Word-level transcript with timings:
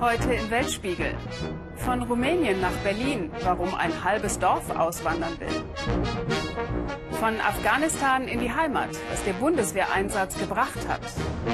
Heute 0.00 0.32
im 0.32 0.50
Weltspiegel. 0.50 1.14
Von 1.76 2.02
Rumänien 2.02 2.60
nach 2.60 2.74
Berlin, 2.82 3.30
warum 3.42 3.74
ein 3.74 4.02
halbes 4.02 4.38
Dorf 4.38 4.70
auswandern 4.70 5.38
will. 5.38 5.64
Von 7.12 7.38
Afghanistan 7.40 8.26
in 8.26 8.40
die 8.40 8.50
Heimat, 8.50 8.88
was 9.10 9.22
der 9.24 9.34
Bundeswehreinsatz 9.34 10.38
gebracht 10.38 10.88
hat. 10.88 11.00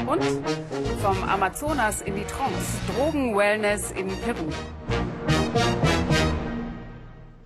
Und 0.06 0.22
vom 1.03 1.22
Amazonas 1.29 2.02
in 2.02 2.14
die 2.14 2.24
Trance, 2.24 2.79
Drogen-Wellness 2.95 3.91
in 3.93 4.09
Peru. 4.20 4.48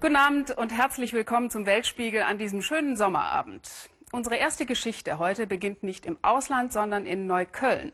Guten 0.01 0.17
Abend 0.17 0.51
und 0.57 0.71
herzlich 0.71 1.13
willkommen 1.13 1.51
zum 1.51 1.67
Weltspiegel 1.67 2.23
an 2.23 2.39
diesem 2.39 2.63
schönen 2.63 2.97
Sommerabend. 2.97 3.71
Unsere 4.13 4.37
erste 4.37 4.67
Geschichte 4.67 5.19
heute 5.19 5.47
beginnt 5.47 5.83
nicht 5.83 6.05
im 6.05 6.19
Ausland, 6.23 6.73
sondern 6.73 7.07
in 7.07 7.27
Neukölln. 7.27 7.93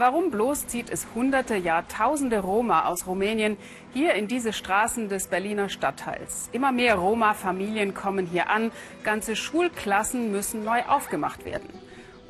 Warum 0.00 0.30
bloß 0.30 0.66
zieht 0.66 0.88
es 0.88 1.06
hunderte, 1.14 1.56
Jahrtausende 1.56 2.38
Roma 2.38 2.86
aus 2.86 3.06
Rumänien 3.06 3.58
hier 3.92 4.14
in 4.14 4.28
diese 4.28 4.54
Straßen 4.54 5.10
des 5.10 5.26
Berliner 5.26 5.68
Stadtteils? 5.68 6.48
Immer 6.52 6.72
mehr 6.72 6.94
Roma-Familien 6.94 7.92
kommen 7.92 8.24
hier 8.24 8.48
an, 8.48 8.72
ganze 9.04 9.36
Schulklassen 9.36 10.32
müssen 10.32 10.64
neu 10.64 10.80
aufgemacht 10.88 11.44
werden. 11.44 11.68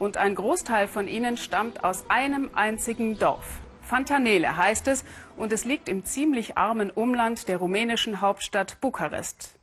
Und 0.01 0.17
ein 0.17 0.35
Großteil 0.35 0.89
von 0.89 1.07
ihnen 1.07 1.37
stammt 1.37 1.85
aus 1.85 2.07
einem 2.09 2.51
einzigen 2.55 3.21
Dorf. 3.21 3.47
Fantanele 3.83 4.57
heißt 4.57 4.89
es 4.89 5.05
und 5.37 5.53
es 5.53 5.65
liegt 5.65 5.89
im 5.89 6.05
ziemlich 6.05 6.59
armen 6.59 6.91
Umland 6.91 7.47
der 7.47 7.59
rumänischen 7.59 8.21
Hauptstadt 8.21 8.81
Bukarest. 8.81 9.60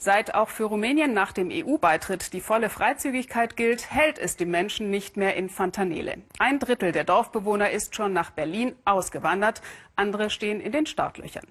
Seit 0.00 0.32
auch 0.32 0.48
für 0.48 0.64
Rumänien 0.64 1.12
nach 1.12 1.32
dem 1.32 1.50
EU-Beitritt 1.50 2.32
die 2.32 2.40
volle 2.40 2.70
Freizügigkeit 2.70 3.56
gilt, 3.56 3.90
hält 3.90 4.16
es 4.20 4.36
die 4.36 4.46
Menschen 4.46 4.90
nicht 4.90 5.16
mehr 5.16 5.34
in 5.34 5.48
Fantanele. 5.48 6.18
Ein 6.38 6.60
Drittel 6.60 6.92
der 6.92 7.02
Dorfbewohner 7.02 7.70
ist 7.70 7.96
schon 7.96 8.12
nach 8.12 8.30
Berlin 8.30 8.76
ausgewandert, 8.84 9.60
andere 9.96 10.30
stehen 10.30 10.60
in 10.60 10.70
den 10.70 10.86
Startlöchern. 10.86 11.46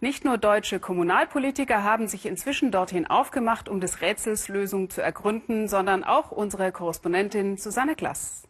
Nicht 0.00 0.24
nur 0.24 0.38
deutsche 0.38 0.78
Kommunalpolitiker 0.78 1.82
haben 1.82 2.06
sich 2.06 2.24
inzwischen 2.24 2.70
dorthin 2.70 3.08
aufgemacht, 3.08 3.68
um 3.68 3.80
des 3.80 4.00
Rätsels 4.00 4.46
Lösung 4.46 4.90
zu 4.90 5.02
ergründen, 5.02 5.66
sondern 5.66 6.04
auch 6.04 6.30
unsere 6.30 6.70
Korrespondentin 6.70 7.56
Susanne 7.56 7.96
Glass. 7.96 8.44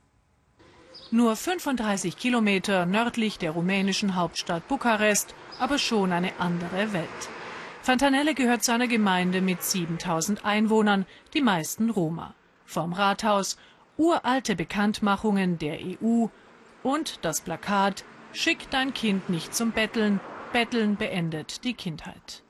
Nur 1.10 1.36
35 1.36 2.18
Kilometer 2.18 2.84
nördlich 2.84 3.38
der 3.38 3.52
rumänischen 3.52 4.14
Hauptstadt 4.14 4.68
Bukarest, 4.68 5.34
aber 5.58 5.78
schon 5.78 6.12
eine 6.12 6.32
andere 6.38 6.92
Welt. 6.92 7.37
Fantanelle 7.82 8.34
gehört 8.34 8.62
zu 8.64 8.72
einer 8.72 8.88
Gemeinde 8.88 9.40
mit 9.40 9.62
7000 9.62 10.44
Einwohnern, 10.44 11.06
die 11.34 11.40
meisten 11.40 11.90
Roma. 11.90 12.34
Vom 12.64 12.92
Rathaus 12.92 13.56
uralte 13.96 14.56
Bekanntmachungen 14.56 15.58
der 15.58 15.78
EU 15.80 16.26
und 16.82 17.24
das 17.24 17.40
Plakat 17.40 18.04
Schick 18.32 18.70
dein 18.70 18.92
Kind 18.92 19.30
nicht 19.30 19.54
zum 19.54 19.72
Betteln, 19.72 20.20
Betteln 20.52 20.96
beendet 20.96 21.64
die 21.64 21.74
Kindheit. 21.74 22.42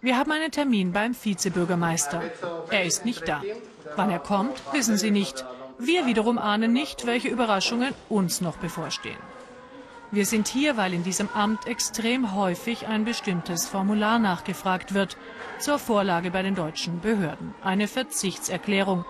Wir 0.00 0.16
haben 0.16 0.30
einen 0.30 0.50
Termin 0.50 0.92
beim 0.92 1.14
Vizebürgermeister. 1.14 2.22
Er 2.70 2.84
ist 2.84 3.04
nicht 3.04 3.26
da. 3.26 3.42
Wann 3.96 4.10
er 4.10 4.18
kommt, 4.18 4.62
wissen 4.72 4.96
Sie 4.96 5.10
nicht. 5.10 5.44
Wir 5.78 6.06
wiederum 6.06 6.38
ahnen 6.38 6.72
nicht, 6.72 7.06
welche 7.06 7.28
Überraschungen 7.28 7.92
uns 8.08 8.40
noch 8.40 8.56
bevorstehen. 8.56 9.18
Wir 10.10 10.26
sind 10.26 10.48
hier, 10.48 10.76
weil 10.76 10.94
in 10.94 11.02
diesem 11.02 11.28
Amt 11.30 11.66
extrem 11.66 12.34
häufig 12.34 12.86
ein 12.86 13.04
bestimmtes 13.04 13.66
Formular 13.66 14.18
nachgefragt 14.18 14.94
wird, 14.94 15.16
zur 15.58 15.78
Vorlage 15.78 16.30
bei 16.30 16.42
den 16.42 16.54
deutschen 16.54 17.00
Behörden. 17.00 17.54
Eine 17.62 17.88
Verzichtserklärung. 17.88 19.04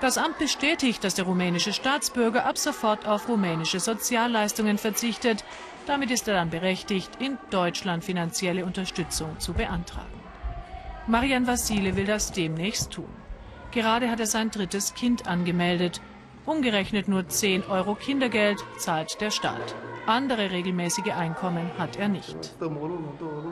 Das 0.00 0.18
Amt 0.18 0.38
bestätigt, 0.38 1.04
dass 1.04 1.14
der 1.14 1.26
rumänische 1.26 1.72
Staatsbürger 1.72 2.46
ab 2.46 2.58
sofort 2.58 3.06
auf 3.06 3.28
rumänische 3.28 3.80
Sozialleistungen 3.80 4.78
verzichtet. 4.78 5.44
Damit 5.86 6.10
ist 6.10 6.28
er 6.28 6.34
dann 6.34 6.50
berechtigt, 6.50 7.10
in 7.20 7.38
Deutschland 7.50 8.04
finanzielle 8.04 8.64
Unterstützung 8.64 9.38
zu 9.38 9.52
beantragen. 9.52 10.20
Marian 11.06 11.46
Vassile 11.46 11.96
will 11.96 12.06
das 12.06 12.32
demnächst 12.32 12.92
tun. 12.92 13.08
Gerade 13.72 14.10
hat 14.10 14.20
er 14.20 14.26
sein 14.26 14.50
drittes 14.50 14.94
Kind 14.94 15.26
angemeldet. 15.26 16.00
Umgerechnet 16.46 17.08
nur 17.08 17.28
10 17.28 17.64
Euro 17.68 17.94
Kindergeld 17.94 18.58
zahlt 18.78 19.20
der 19.20 19.30
Staat. 19.30 19.74
Andere 20.06 20.50
regelmäßige 20.50 21.12
Einkommen 21.12 21.70
hat 21.78 21.96
er 21.96 22.08
nicht. 22.08 22.36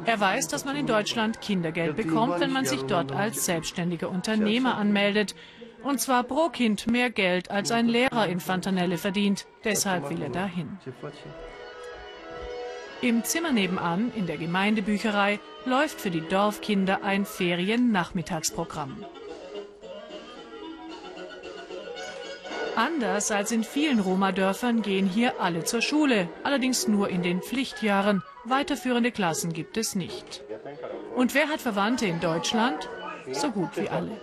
Er 0.06 0.19
weiß, 0.21 0.49
dass 0.49 0.65
man 0.65 0.76
in 0.76 0.87
Deutschland 0.87 1.41
Kindergeld 1.41 1.97
bekommt, 1.97 2.41
wenn 2.41 2.53
man 2.53 2.65
sich 2.65 2.82
dort 2.82 3.12
als 3.12 3.44
selbstständiger 3.44 4.09
Unternehmer 4.09 4.76
anmeldet. 4.76 5.34
Und 5.82 6.00
zwar 6.00 6.25
pro 6.25 6.49
Kind 6.49 6.91
mehr 6.91 7.10
Geld, 7.10 7.50
als 7.50 7.71
ein 7.71 7.87
Lehrer 7.87 8.26
in 8.26 8.41
Fantanelle 8.41 8.99
verdient. 8.99 9.47
Deshalb 9.65 10.10
will 10.10 10.22
er 10.22 10.31
dahin. 10.31 10.78
Im 13.00 13.22
Zimmer 13.22 13.53
nebenan, 13.53 14.10
in 14.16 14.26
der 14.26 14.38
Gemeindebücherei, 14.38 15.38
läuft 15.65 16.00
für 16.00 16.10
die 16.10 16.26
Dorfkinder 16.26 17.05
ein 17.05 17.25
Feriennachmittagsprogramm. 17.25 19.05
Anders 22.78 23.33
als 23.33 23.50
in 23.50 23.65
vielen 23.65 23.99
Roma-Dörfern 23.99 24.83
gehen 24.83 25.09
hier 25.09 25.41
alle 25.41 25.65
zur 25.65 25.83
Schule, 25.83 26.28
allerdings 26.44 26.87
nur 26.87 27.09
in 27.09 27.25
den 27.25 27.43
Pflichtjahren. 27.43 28.22
Weiterführende 28.44 29.11
Klassen 29.11 29.53
gibt 29.53 29.77
es 29.77 29.97
nicht. 29.97 30.44
Und 31.17 31.34
wer 31.34 31.49
hat 31.49 31.61
Verwandte 31.61 32.06
in 32.06 32.21
Deutschland? 32.21 32.88
So 33.33 33.50
gut 33.50 33.71
wie 33.75 33.88
alle. 33.88 34.21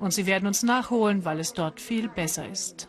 Und 0.00 0.12
sie 0.12 0.26
werden 0.26 0.48
uns 0.48 0.64
nachholen, 0.64 1.24
weil 1.24 1.38
es 1.38 1.52
dort 1.52 1.80
viel 1.80 2.08
besser 2.08 2.44
ist. 2.48 2.88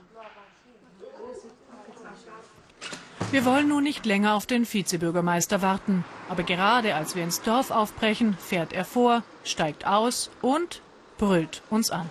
Wir 3.29 3.45
wollen 3.45 3.67
nun 3.67 3.83
nicht 3.83 4.07
länger 4.07 4.33
auf 4.33 4.47
den 4.47 4.65
Vizebürgermeister 4.65 5.61
warten. 5.61 6.03
Aber 6.27 6.41
gerade 6.41 6.95
als 6.95 7.15
wir 7.15 7.23
ins 7.23 7.43
Dorf 7.43 7.69
aufbrechen, 7.69 8.35
fährt 8.39 8.73
er 8.73 8.83
vor, 8.83 9.21
steigt 9.43 9.85
aus 9.85 10.31
und 10.41 10.81
brüllt 11.19 11.61
uns 11.69 11.91
an. 11.91 12.09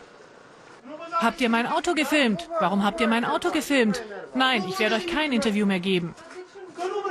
Habt 1.22 1.40
ihr 1.40 1.48
mein 1.48 1.68
Auto 1.68 1.94
gefilmt? 1.94 2.48
Warum 2.58 2.82
habt 2.82 3.00
ihr 3.00 3.06
mein 3.06 3.24
Auto 3.24 3.52
gefilmt? 3.52 4.02
Nein, 4.34 4.64
ich 4.68 4.80
werde 4.80 4.96
euch 4.96 5.06
kein 5.06 5.32
Interview 5.32 5.66
mehr 5.66 5.78
geben. 5.78 6.16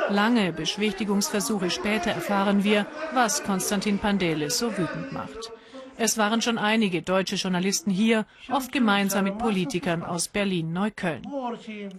Lange 0.09 0.51
Beschwichtigungsversuche 0.51 1.69
später 1.69 2.11
erfahren 2.11 2.65
wir, 2.65 2.87
was 3.13 3.43
Konstantin 3.43 3.99
Pandelis 3.99 4.57
so 4.57 4.77
wütend 4.77 5.13
macht. 5.13 5.53
Es 5.97 6.17
waren 6.17 6.41
schon 6.41 6.57
einige 6.57 7.01
deutsche 7.01 7.35
Journalisten 7.35 7.91
hier, 7.91 8.25
oft 8.51 8.73
gemeinsam 8.73 9.23
mit 9.23 9.37
Politikern 9.37 10.03
aus 10.03 10.27
Berlin-Neukölln. 10.27 11.21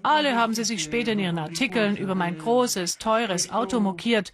Alle 0.03 0.37
haben 0.37 0.55
sie 0.55 0.65
sich 0.65 0.83
später 0.83 1.12
in 1.12 1.19
ihren 1.19 1.39
Artikeln 1.39 1.97
über 1.97 2.15
mein 2.15 2.37
großes, 2.37 2.99
teures 2.99 3.50
Auto 3.50 3.81
mokiert. 3.81 4.33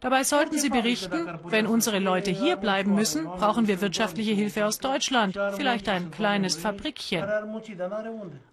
Dabei 0.00 0.24
sollten 0.24 0.58
Sie 0.58 0.68
berichten, 0.68 1.26
wenn 1.44 1.66
unsere 1.66 1.98
Leute 1.98 2.30
hier 2.30 2.56
bleiben 2.56 2.94
müssen, 2.94 3.24
brauchen 3.24 3.66
wir 3.66 3.80
wirtschaftliche 3.80 4.32
Hilfe 4.32 4.66
aus 4.66 4.78
Deutschland, 4.78 5.38
vielleicht 5.56 5.88
ein 5.88 6.10
kleines 6.10 6.54
Fabrikchen. 6.54 7.24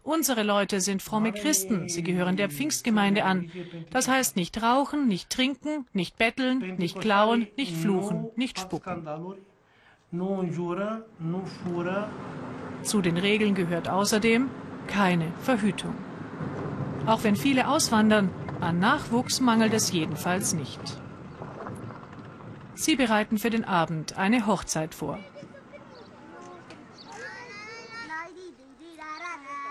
Unsere 0.03 0.43
Leute 0.43 0.79
sind 0.79 1.01
fromme 1.01 1.33
Christen, 1.33 1.89
sie 1.89 2.01
gehören 2.01 2.37
der 2.37 2.49
Pfingstgemeinde 2.49 3.25
an. 3.25 3.51
Das 3.91 4.07
heißt 4.07 4.37
nicht 4.37 4.63
rauchen, 4.63 5.07
nicht 5.07 5.29
trinken, 5.29 5.85
nicht 5.91 6.17
betteln, 6.17 6.75
nicht 6.77 6.99
klauen, 6.99 7.47
nicht 7.57 7.75
fluchen, 7.75 8.29
nicht 8.35 8.59
spucken. 8.59 9.05
Zu 12.83 13.01
den 13.01 13.17
Regeln 13.17 13.55
gehört 13.55 13.89
außerdem 13.89 14.49
keine 14.87 15.31
Verhütung. 15.41 15.95
Auch 17.05 17.23
wenn 17.23 17.35
viele 17.35 17.67
auswandern, 17.67 18.29
an 18.61 18.79
Nachwuchs 18.79 19.41
mangelt 19.41 19.73
es 19.73 19.91
jedenfalls 19.91 20.53
nicht. 20.53 21.02
Sie 22.75 22.95
bereiten 22.95 23.37
für 23.37 23.49
den 23.49 23.65
Abend 23.65 24.17
eine 24.17 24.47
Hochzeit 24.47 24.95
vor. 24.95 25.19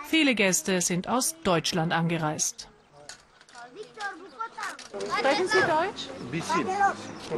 Viele 0.08 0.34
Gäste 0.34 0.80
sind 0.80 1.08
aus 1.08 1.34
Deutschland 1.42 1.92
angereist. 1.92 2.68
Sprechen 5.18 5.48
Sie 5.48 5.60
Deutsch? 5.60 6.08
Ein 6.20 6.30
bisschen. 6.30 6.66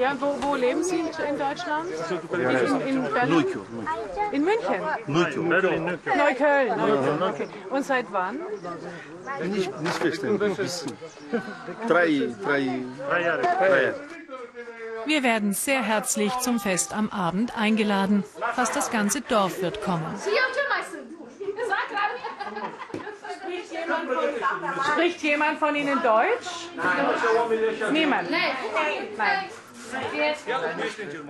Ja, 0.00 0.16
wo, 0.20 0.36
wo 0.40 0.54
leben 0.56 0.82
Sie 0.82 0.98
in 0.98 1.38
Deutschland? 1.38 1.88
In, 2.32 2.96
in 2.96 3.12
Berlin? 3.12 3.46
In 4.32 4.44
München? 4.44 4.80
Neukölln. 5.06 5.96
Neukölln. 6.16 7.22
Okay. 7.22 7.48
Und 7.70 7.84
seit 7.84 8.12
wann? 8.12 8.40
Nicht, 9.44 9.80
nicht 9.80 9.94
verstanden. 9.94 10.42
Ein 10.42 10.56
bisschen. 10.56 10.92
Drei, 11.86 12.34
drei, 12.42 12.80
drei 13.08 13.22
Jahre. 13.22 13.42
Drei 13.42 13.82
Jahre. 13.84 13.94
Wir 15.06 15.22
werden 15.22 15.52
sehr 15.52 15.82
herzlich 15.82 16.32
zum 16.38 16.58
Fest 16.60 16.94
am 16.94 17.10
Abend 17.10 17.56
eingeladen. 17.56 18.24
Fast 18.54 18.74
das 18.76 18.90
ganze 18.90 19.20
Dorf 19.20 19.60
wird 19.60 19.82
kommen. 19.82 20.04
Spricht 24.92 25.22
jemand 25.22 25.58
von 25.58 25.74
Ihnen 25.74 26.00
Deutsch? 26.02 26.68
Niemand? 27.92 28.30
Nein. 28.30 28.52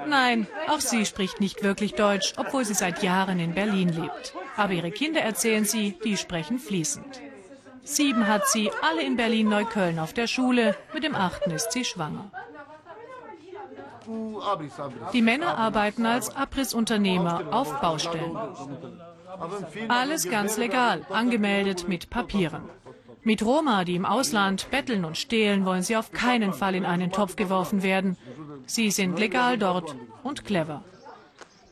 Nein, 0.06 0.46
auch 0.68 0.80
sie 0.80 1.04
spricht 1.04 1.40
nicht 1.40 1.62
wirklich 1.62 1.94
Deutsch, 1.94 2.34
obwohl 2.36 2.64
sie 2.64 2.74
seit 2.74 3.02
Jahren 3.02 3.38
in 3.38 3.54
Berlin 3.54 3.88
lebt. 3.88 4.34
Aber 4.56 4.72
ihre 4.72 4.90
Kinder 4.90 5.20
erzählen 5.20 5.64
sie, 5.64 5.98
die 6.04 6.16
sprechen 6.16 6.58
fließend. 6.58 7.20
Sieben 7.82 8.26
hat 8.26 8.48
sie, 8.48 8.70
alle 8.80 9.02
in 9.02 9.16
Berlin-Neukölln 9.16 9.98
auf 9.98 10.14
der 10.14 10.26
Schule. 10.26 10.74
Mit 10.94 11.04
dem 11.04 11.14
achten 11.14 11.50
ist 11.50 11.72
sie 11.72 11.84
schwanger. 11.84 12.30
Die 15.12 15.22
Männer 15.22 15.58
arbeiten 15.58 16.06
als 16.06 16.34
Abrissunternehmer 16.34 17.52
auf 17.52 17.80
Baustellen. 17.80 18.36
Alles 19.88 20.28
ganz 20.28 20.56
legal, 20.56 21.06
angemeldet 21.10 21.88
mit 21.88 22.10
Papieren. 22.10 22.62
Mit 23.22 23.42
Roma, 23.42 23.84
die 23.84 23.94
im 23.94 24.04
Ausland 24.04 24.70
betteln 24.70 25.04
und 25.04 25.16
stehlen, 25.16 25.64
wollen 25.64 25.82
sie 25.82 25.96
auf 25.96 26.12
keinen 26.12 26.52
Fall 26.52 26.74
in 26.74 26.84
einen 26.84 27.10
Topf 27.10 27.36
geworfen 27.36 27.82
werden. 27.82 28.18
Sie 28.66 28.90
sind 28.90 29.18
legal 29.18 29.56
dort 29.56 29.96
und 30.22 30.44
clever. 30.44 30.84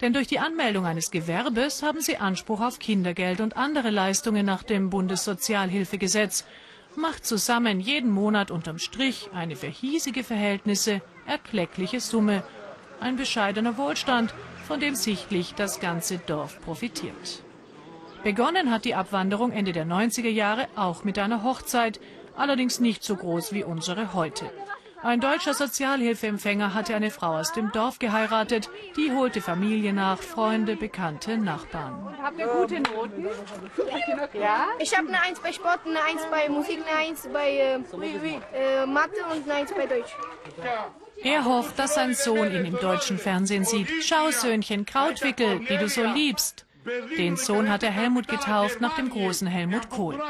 Denn 0.00 0.12
durch 0.12 0.26
die 0.26 0.40
Anmeldung 0.40 0.86
eines 0.86 1.10
Gewerbes 1.10 1.82
haben 1.82 2.00
sie 2.00 2.16
Anspruch 2.16 2.60
auf 2.60 2.78
Kindergeld 2.78 3.40
und 3.40 3.56
andere 3.56 3.90
Leistungen 3.90 4.44
nach 4.44 4.62
dem 4.62 4.90
Bundessozialhilfegesetz. 4.90 6.44
Macht 6.96 7.24
zusammen 7.24 7.80
jeden 7.80 8.10
Monat 8.10 8.50
unterm 8.50 8.78
Strich 8.78 9.30
eine 9.32 9.54
für 9.54 9.68
hiesige 9.68 10.24
Verhältnisse 10.24 11.02
erkleckliche 11.26 12.00
Summe. 12.00 12.42
Ein 13.00 13.16
bescheidener 13.16 13.76
Wohlstand, 13.76 14.34
von 14.66 14.80
dem 14.80 14.94
sichtlich 14.94 15.54
das 15.54 15.80
ganze 15.80 16.18
Dorf 16.18 16.60
profitiert. 16.62 17.42
Begonnen 18.22 18.70
hat 18.70 18.84
die 18.84 18.94
Abwanderung 18.94 19.50
Ende 19.50 19.72
der 19.72 19.84
90er 19.84 20.28
Jahre 20.28 20.68
auch 20.76 21.02
mit 21.02 21.18
einer 21.18 21.42
Hochzeit, 21.42 22.00
allerdings 22.36 22.78
nicht 22.78 23.02
so 23.02 23.16
groß 23.16 23.52
wie 23.52 23.64
unsere 23.64 24.14
heute. 24.14 24.50
Ein 25.02 25.18
deutscher 25.18 25.52
Sozialhilfeempfänger 25.52 26.74
hatte 26.74 26.94
eine 26.94 27.10
Frau 27.10 27.36
aus 27.36 27.52
dem 27.52 27.72
Dorf 27.72 27.98
geheiratet. 27.98 28.70
Die 28.96 29.10
holte 29.10 29.40
Familie 29.40 29.92
nach, 29.92 30.18
Freunde, 30.18 30.76
Bekannte, 30.76 31.36
Nachbarn. 31.38 32.16
Habt 32.22 32.38
ihr 32.38 32.46
gute 32.46 32.78
Noten? 32.78 33.26
Ja? 34.34 34.68
Ich 34.78 34.96
habe 34.96 35.08
eine 35.08 35.20
Eins 35.20 35.40
bei 35.40 35.52
Sport, 35.52 35.80
eine 35.84 36.00
Eins 36.04 36.22
bei 36.30 36.48
Musik, 36.48 36.78
eine 36.88 37.08
Eins 37.08 37.28
bei 37.32 37.50
äh, 37.50 37.74
äh, 37.74 38.86
Mathe 38.86 39.16
und 39.32 39.42
eine 39.42 39.54
Eins 39.54 39.72
bei 39.74 39.86
Deutsch. 39.86 40.14
Er 41.24 41.44
hofft, 41.44 41.78
dass 41.78 41.94
sein 41.94 42.14
Sohn 42.14 42.52
ihn 42.52 42.64
im 42.64 42.78
deutschen 42.78 43.18
Fernsehen 43.18 43.64
sieht. 43.64 43.88
Schau, 44.02 44.30
Söhnchen, 44.30 44.86
Krautwickel, 44.86 45.60
die 45.60 45.78
du 45.78 45.88
so 45.88 46.04
liebst. 46.04 46.66
Den 47.16 47.36
Sohn 47.36 47.70
hat 47.70 47.84
er 47.84 47.92
Helmut 47.92 48.26
getauft 48.26 48.80
nach 48.80 48.96
dem 48.96 49.08
großen 49.08 49.46
Helmut 49.46 49.88
Kohl. 49.88 50.20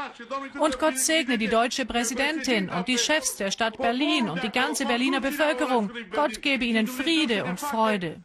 Und 0.59 0.79
Gott 0.79 0.99
segne 0.99 1.37
die 1.39 1.47
deutsche 1.47 1.85
Präsidentin 1.85 2.69
und 2.69 2.87
die 2.87 2.99
Chefs 2.99 3.37
der 3.37 3.49
Stadt 3.49 3.77
Berlin 3.77 4.29
und 4.29 4.43
die 4.43 4.51
ganze 4.51 4.85
Berliner 4.85 5.19
Bevölkerung. 5.19 5.89
Gott 6.11 6.41
gebe 6.41 6.65
ihnen 6.65 6.85
Friede 6.85 7.45
und 7.45 7.59
Freude. 7.59 8.17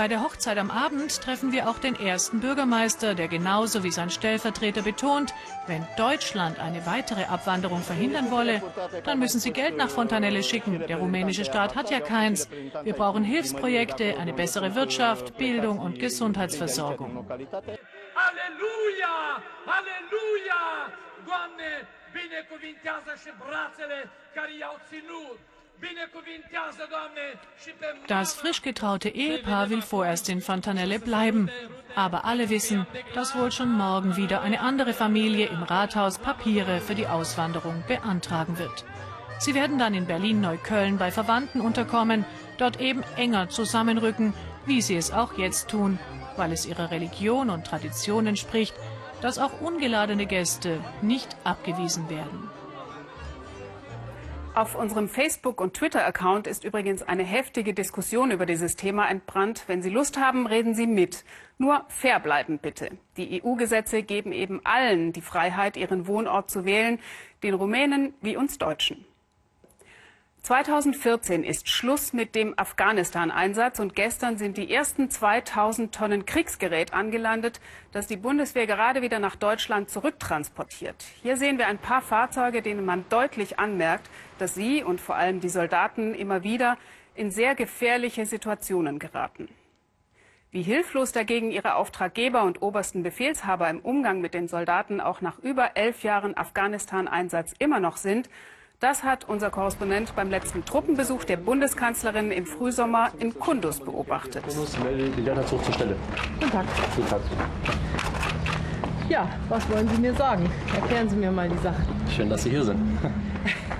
Bei 0.00 0.08
der 0.08 0.22
Hochzeit 0.22 0.56
am 0.56 0.70
Abend 0.70 1.20
treffen 1.20 1.52
wir 1.52 1.68
auch 1.68 1.78
den 1.78 1.94
ersten 1.94 2.40
Bürgermeister, 2.40 3.14
der 3.14 3.28
genauso 3.28 3.84
wie 3.84 3.90
sein 3.90 4.08
Stellvertreter 4.08 4.80
betont, 4.80 5.34
wenn 5.66 5.86
Deutschland 5.98 6.58
eine 6.58 6.86
weitere 6.86 7.24
Abwanderung 7.24 7.82
verhindern 7.82 8.30
wolle, 8.30 8.62
dann 9.04 9.18
müssen 9.18 9.40
sie 9.40 9.52
Geld 9.52 9.76
nach 9.76 9.90
Fontanelle 9.90 10.42
schicken. 10.42 10.86
Der 10.88 10.96
rumänische 10.96 11.44
Staat 11.44 11.76
hat 11.76 11.90
ja 11.90 12.00
keins. 12.00 12.48
Wir 12.82 12.94
brauchen 12.94 13.24
Hilfsprojekte, 13.24 14.16
eine 14.18 14.32
bessere 14.32 14.74
Wirtschaft, 14.74 15.36
Bildung 15.36 15.78
und 15.78 15.98
Gesundheitsversorgung. 15.98 17.26
Halleluja! 17.28 17.52
Halleluja! 19.66 20.92
Doamne, 21.26 21.86
binecuvintează 22.12 23.14
și 23.22 23.30
brațele 23.38 24.08
care 24.34 24.56
i-au 24.58 24.78
ținut. 24.88 25.38
Das 28.06 28.34
frisch 28.34 28.62
getraute 28.62 29.08
Ehepaar 29.08 29.70
will 29.70 29.82
vorerst 29.82 30.28
in 30.28 30.40
Fontanelle 30.40 30.98
bleiben. 30.98 31.50
Aber 31.94 32.24
alle 32.24 32.50
wissen, 32.50 32.86
dass 33.14 33.36
wohl 33.36 33.50
schon 33.50 33.72
morgen 33.72 34.16
wieder 34.16 34.42
eine 34.42 34.60
andere 34.60 34.92
Familie 34.92 35.46
im 35.46 35.62
Rathaus 35.62 36.18
Papiere 36.18 36.80
für 36.80 36.94
die 36.94 37.06
Auswanderung 37.06 37.82
beantragen 37.88 38.58
wird. 38.58 38.84
Sie 39.38 39.54
werden 39.54 39.78
dann 39.78 39.94
in 39.94 40.06
Berlin-Neukölln 40.06 40.98
bei 40.98 41.10
Verwandten 41.10 41.60
unterkommen, 41.60 42.26
dort 42.58 42.78
eben 42.78 43.02
enger 43.16 43.48
zusammenrücken, 43.48 44.34
wie 44.66 44.82
sie 44.82 44.96
es 44.96 45.12
auch 45.12 45.38
jetzt 45.38 45.68
tun, 45.70 45.98
weil 46.36 46.52
es 46.52 46.66
ihrer 46.66 46.90
Religion 46.90 47.48
und 47.48 47.66
Tradition 47.66 48.26
entspricht, 48.26 48.74
dass 49.22 49.38
auch 49.38 49.60
ungeladene 49.60 50.26
Gäste 50.26 50.78
nicht 51.00 51.36
abgewiesen 51.44 52.10
werden. 52.10 52.50
Auf 54.52 54.74
unserem 54.74 55.08
Facebook- 55.08 55.60
und 55.60 55.74
Twitter-Account 55.74 56.48
ist 56.48 56.64
übrigens 56.64 57.02
eine 57.02 57.22
heftige 57.22 57.72
Diskussion 57.72 58.32
über 58.32 58.46
dieses 58.46 58.74
Thema 58.74 59.08
entbrannt. 59.08 59.62
Wenn 59.68 59.80
Sie 59.80 59.90
Lust 59.90 60.18
haben, 60.18 60.46
reden 60.46 60.74
Sie 60.74 60.88
mit. 60.88 61.24
Nur 61.56 61.84
fair 61.88 62.18
bleiben 62.18 62.58
bitte. 62.58 62.90
Die 63.16 63.40
EU-Gesetze 63.42 64.02
geben 64.02 64.32
eben 64.32 64.60
allen 64.64 65.12
die 65.12 65.22
Freiheit, 65.22 65.76
ihren 65.76 66.08
Wohnort 66.08 66.50
zu 66.50 66.64
wählen, 66.64 66.98
den 67.44 67.54
Rumänen 67.54 68.12
wie 68.22 68.36
uns 68.36 68.58
Deutschen. 68.58 69.06
2014 70.42 71.44
ist 71.44 71.68
Schluss 71.68 72.14
mit 72.14 72.34
dem 72.34 72.58
Afghanistan-Einsatz 72.58 73.78
und 73.78 73.94
gestern 73.94 74.38
sind 74.38 74.56
die 74.56 74.72
ersten 74.72 75.10
2000 75.10 75.94
Tonnen 75.94 76.24
Kriegsgerät 76.24 76.94
angelandet, 76.94 77.60
das 77.92 78.06
die 78.06 78.16
Bundeswehr 78.16 78.66
gerade 78.66 79.02
wieder 79.02 79.18
nach 79.18 79.36
Deutschland 79.36 79.90
zurücktransportiert. 79.90 80.96
Hier 81.22 81.36
sehen 81.36 81.58
wir 81.58 81.66
ein 81.66 81.76
paar 81.76 82.00
Fahrzeuge, 82.00 82.62
denen 82.62 82.86
man 82.86 83.04
deutlich 83.10 83.58
anmerkt, 83.58 84.08
dass 84.38 84.54
sie 84.54 84.82
und 84.82 84.98
vor 85.00 85.16
allem 85.16 85.40
die 85.40 85.50
Soldaten 85.50 86.14
immer 86.14 86.42
wieder 86.42 86.78
in 87.14 87.30
sehr 87.30 87.54
gefährliche 87.54 88.24
Situationen 88.24 88.98
geraten. 88.98 89.48
Wie 90.50 90.62
hilflos 90.62 91.12
dagegen 91.12 91.50
ihre 91.50 91.74
Auftraggeber 91.74 92.44
und 92.44 92.62
obersten 92.62 93.02
Befehlshaber 93.02 93.68
im 93.68 93.80
Umgang 93.80 94.22
mit 94.22 94.32
den 94.32 94.48
Soldaten 94.48 95.00
auch 95.02 95.20
nach 95.20 95.38
über 95.38 95.76
elf 95.76 96.02
Jahren 96.02 96.36
Afghanistan-Einsatz 96.36 97.54
immer 97.58 97.78
noch 97.78 97.98
sind, 97.98 98.30
das 98.80 99.02
hat 99.04 99.28
unser 99.28 99.50
Korrespondent 99.50 100.16
beim 100.16 100.30
letzten 100.30 100.64
Truppenbesuch 100.64 101.24
der 101.24 101.36
Bundeskanzlerin 101.36 102.32
im 102.32 102.46
Frühsommer 102.46 103.10
in 103.18 103.38
Kundus 103.38 103.78
beobachtet. 103.78 104.42
Kundus 104.46 104.76
die 105.16 105.20
Landherzog 105.20 105.62
zur 105.64 105.74
Stelle. 105.74 105.96
Guten 106.38 106.50
Tag. 106.50 106.64
Guten 106.96 107.08
Tag. 107.08 107.20
Ja, 109.10 109.28
was 109.48 109.68
wollen 109.70 109.88
Sie 109.88 110.00
mir 110.00 110.14
sagen? 110.14 110.50
Erklären 110.74 111.08
Sie 111.08 111.16
mir 111.16 111.30
mal 111.30 111.48
die 111.48 111.58
Sache. 111.58 111.82
Schön, 112.14 112.30
dass 112.30 112.42
Sie 112.42 112.50
hier 112.50 112.64
sind. 112.64 112.80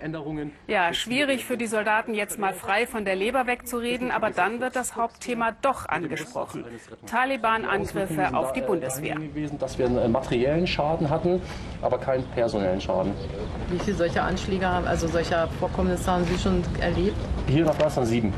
Änderungen. 0.00 0.52
Ja, 0.66 0.92
schwierig 0.92 1.44
für 1.44 1.56
die 1.56 1.66
Soldaten 1.66 2.14
jetzt 2.14 2.38
mal 2.38 2.54
frei 2.54 2.86
von 2.86 3.04
der 3.04 3.16
Leber 3.16 3.46
wegzureden, 3.46 4.10
aber 4.10 4.30
dann 4.30 4.60
wird 4.60 4.76
das 4.76 4.96
Hauptthema 4.96 5.52
doch 5.62 5.88
angesprochen. 5.88 6.64
Taliban-Angriffe 7.06 8.34
auf 8.34 8.52
die 8.52 8.62
Bundeswehr. 8.62 9.14
Gewesen, 9.14 9.58
dass 9.58 9.78
wir 9.78 9.86
einen 9.86 10.12
materiellen 10.12 10.66
Schaden 10.66 11.10
hatten, 11.10 11.40
aber 11.82 11.98
keinen 11.98 12.24
personellen 12.30 12.80
Schaden. 12.80 13.12
Wie 13.68 13.78
viele 13.78 13.96
solcher 13.96 14.24
Anschläge, 14.24 14.66
haben, 14.66 14.86
also 14.86 15.06
solcher 15.08 15.48
Vorkommnisse 15.58 16.10
haben 16.10 16.24
Sie 16.24 16.38
schon 16.38 16.62
erlebt? 16.80 17.16
Hier 17.46 17.62
in 17.62 17.68
Afghanistan 17.68 18.06
sieben. 18.06 18.34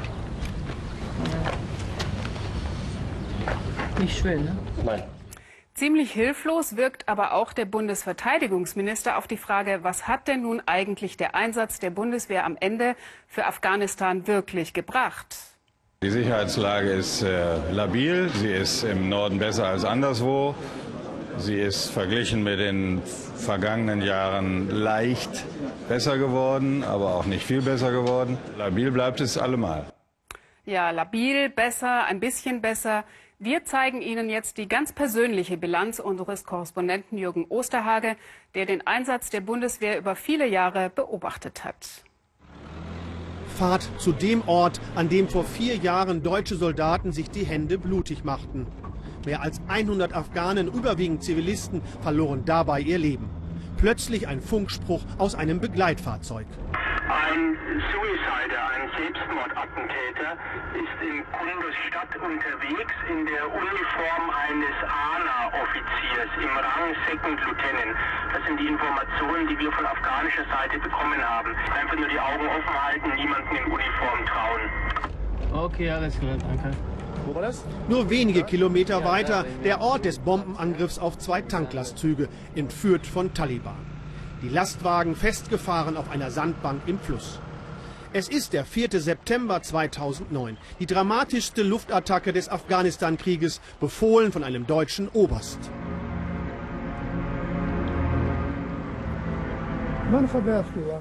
Nicht 4.00 4.18
schön, 4.18 4.44
ne? 4.44 4.56
Nein. 4.84 5.13
Ziemlich 5.84 6.12
hilflos 6.12 6.78
wirkt 6.78 7.10
aber 7.10 7.34
auch 7.34 7.52
der 7.52 7.66
Bundesverteidigungsminister 7.66 9.18
auf 9.18 9.26
die 9.26 9.36
Frage, 9.36 9.80
was 9.82 10.08
hat 10.08 10.28
denn 10.28 10.40
nun 10.40 10.62
eigentlich 10.64 11.18
der 11.18 11.34
Einsatz 11.34 11.78
der 11.78 11.90
Bundeswehr 11.90 12.46
am 12.46 12.56
Ende 12.58 12.96
für 13.28 13.44
Afghanistan 13.44 14.26
wirklich 14.26 14.72
gebracht? 14.72 15.36
Die 16.02 16.08
Sicherheitslage 16.08 16.88
ist 16.88 17.22
äh, 17.22 17.70
labil, 17.70 18.30
sie 18.30 18.50
ist 18.50 18.82
im 18.84 19.10
Norden 19.10 19.38
besser 19.38 19.66
als 19.66 19.84
anderswo. 19.84 20.54
Sie 21.36 21.60
ist 21.60 21.90
verglichen 21.90 22.42
mit 22.42 22.60
den 22.60 23.02
vergangenen 23.36 24.00
Jahren 24.00 24.70
leicht 24.70 25.44
besser 25.90 26.16
geworden, 26.16 26.82
aber 26.82 27.14
auch 27.14 27.26
nicht 27.26 27.44
viel 27.44 27.60
besser 27.60 27.92
geworden. 27.92 28.38
Labil 28.56 28.90
bleibt 28.90 29.20
es 29.20 29.36
allemal. 29.36 29.84
Ja, 30.64 30.92
labil, 30.92 31.50
besser, 31.50 32.06
ein 32.06 32.20
bisschen 32.20 32.62
besser. 32.62 33.04
Wir 33.40 33.64
zeigen 33.64 34.00
Ihnen 34.00 34.30
jetzt 34.30 34.58
die 34.58 34.68
ganz 34.68 34.92
persönliche 34.92 35.56
Bilanz 35.56 35.98
unseres 35.98 36.44
Korrespondenten 36.44 37.18
Jürgen 37.18 37.46
Osterhage, 37.48 38.16
der 38.54 38.64
den 38.64 38.86
Einsatz 38.86 39.28
der 39.28 39.40
Bundeswehr 39.40 39.98
über 39.98 40.14
viele 40.14 40.46
Jahre 40.46 40.88
beobachtet 40.88 41.64
hat. 41.64 42.04
Fahrt 43.58 43.90
zu 43.98 44.12
dem 44.12 44.46
Ort, 44.46 44.80
an 44.94 45.08
dem 45.08 45.28
vor 45.28 45.44
vier 45.44 45.76
Jahren 45.76 46.22
deutsche 46.22 46.54
Soldaten 46.54 47.12
sich 47.12 47.28
die 47.28 47.44
Hände 47.44 47.76
blutig 47.76 48.22
machten. 48.22 48.68
Mehr 49.26 49.42
als 49.42 49.60
100 49.66 50.12
Afghanen, 50.12 50.68
überwiegend 50.68 51.24
Zivilisten, 51.24 51.82
verloren 52.02 52.44
dabei 52.44 52.80
ihr 52.80 52.98
Leben. 52.98 53.43
Plötzlich 53.84 54.26
ein 54.26 54.40
Funkspruch 54.40 55.02
aus 55.18 55.34
einem 55.34 55.60
Begleitfahrzeug. 55.60 56.46
Ein 56.72 57.52
Suicider, 57.92 58.64
ein 58.72 58.88
Selbstmordattentäter, 58.96 60.40
ist 60.72 60.96
in 61.04 61.20
Kunduz 61.36 61.74
Stadt 61.88 62.08
unterwegs 62.16 62.96
in 63.12 63.26
der 63.26 63.44
Uniform 63.44 64.24
eines 64.40 64.72
ANA-Offiziers 64.88 66.32
im 66.40 66.56
Rang 66.56 66.96
Second 67.04 67.36
Lieutenant. 67.44 67.92
Das 68.32 68.42
sind 68.46 68.58
die 68.58 68.68
Informationen, 68.68 69.48
die 69.48 69.58
wir 69.58 69.70
von 69.70 69.84
afghanischer 69.84 70.48
Seite 70.48 70.78
bekommen 70.78 71.20
haben. 71.20 71.54
Einfach 71.78 71.96
nur 71.96 72.08
die 72.08 72.18
Augen 72.18 72.48
offen 72.48 72.84
halten, 72.88 73.12
niemanden 73.14 73.54
in 73.54 73.64
Uniform 73.64 74.24
trauen. 74.24 74.62
Okay, 75.52 75.90
alles 75.90 76.18
klar, 76.18 76.38
danke. 76.40 76.93
Nur 77.88 78.10
wenige 78.10 78.42
Kilometer 78.42 79.04
weiter 79.04 79.44
der 79.64 79.80
Ort 79.80 80.04
des 80.04 80.18
Bombenangriffs 80.18 80.98
auf 80.98 81.18
zwei 81.18 81.42
Tanklastzüge, 81.42 82.28
entführt 82.54 83.06
von 83.06 83.34
Taliban. 83.34 83.76
Die 84.42 84.48
Lastwagen 84.48 85.16
festgefahren 85.16 85.96
auf 85.96 86.10
einer 86.10 86.30
Sandbank 86.30 86.82
im 86.86 86.98
Fluss. 86.98 87.38
Es 88.12 88.28
ist 88.28 88.52
der 88.52 88.64
4. 88.64 89.00
September 89.00 89.60
2009, 89.60 90.56
die 90.78 90.86
dramatischste 90.86 91.62
Luftattacke 91.62 92.32
des 92.32 92.48
Afghanistan-Krieges, 92.48 93.60
befohlen 93.80 94.30
von 94.30 94.44
einem 94.44 94.66
deutschen 94.66 95.08
Oberst. 95.08 95.58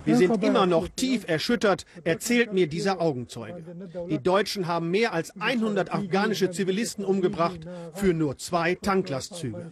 Wir 0.06 0.18
sind 0.18 0.44
immer 0.44 0.66
noch 0.66 0.88
tief 0.88 1.28
erschüttert, 1.28 1.86
erzählt 2.04 2.54
mir 2.54 2.68
dieser 2.68 3.00
Augenzeuge. 3.02 3.64
Die 4.10 4.20
Deutschen 4.20 4.68
haben 4.68 4.90
mehr 4.92 5.14
als 5.14 5.40
100 5.40 5.94
afghanische 5.94 6.52
Zivilisten 6.52 7.06
umgebracht 7.06 7.60
für 7.94 8.14
nur 8.14 8.38
zwei 8.38 8.76
Tanklastzüge. 8.76 9.72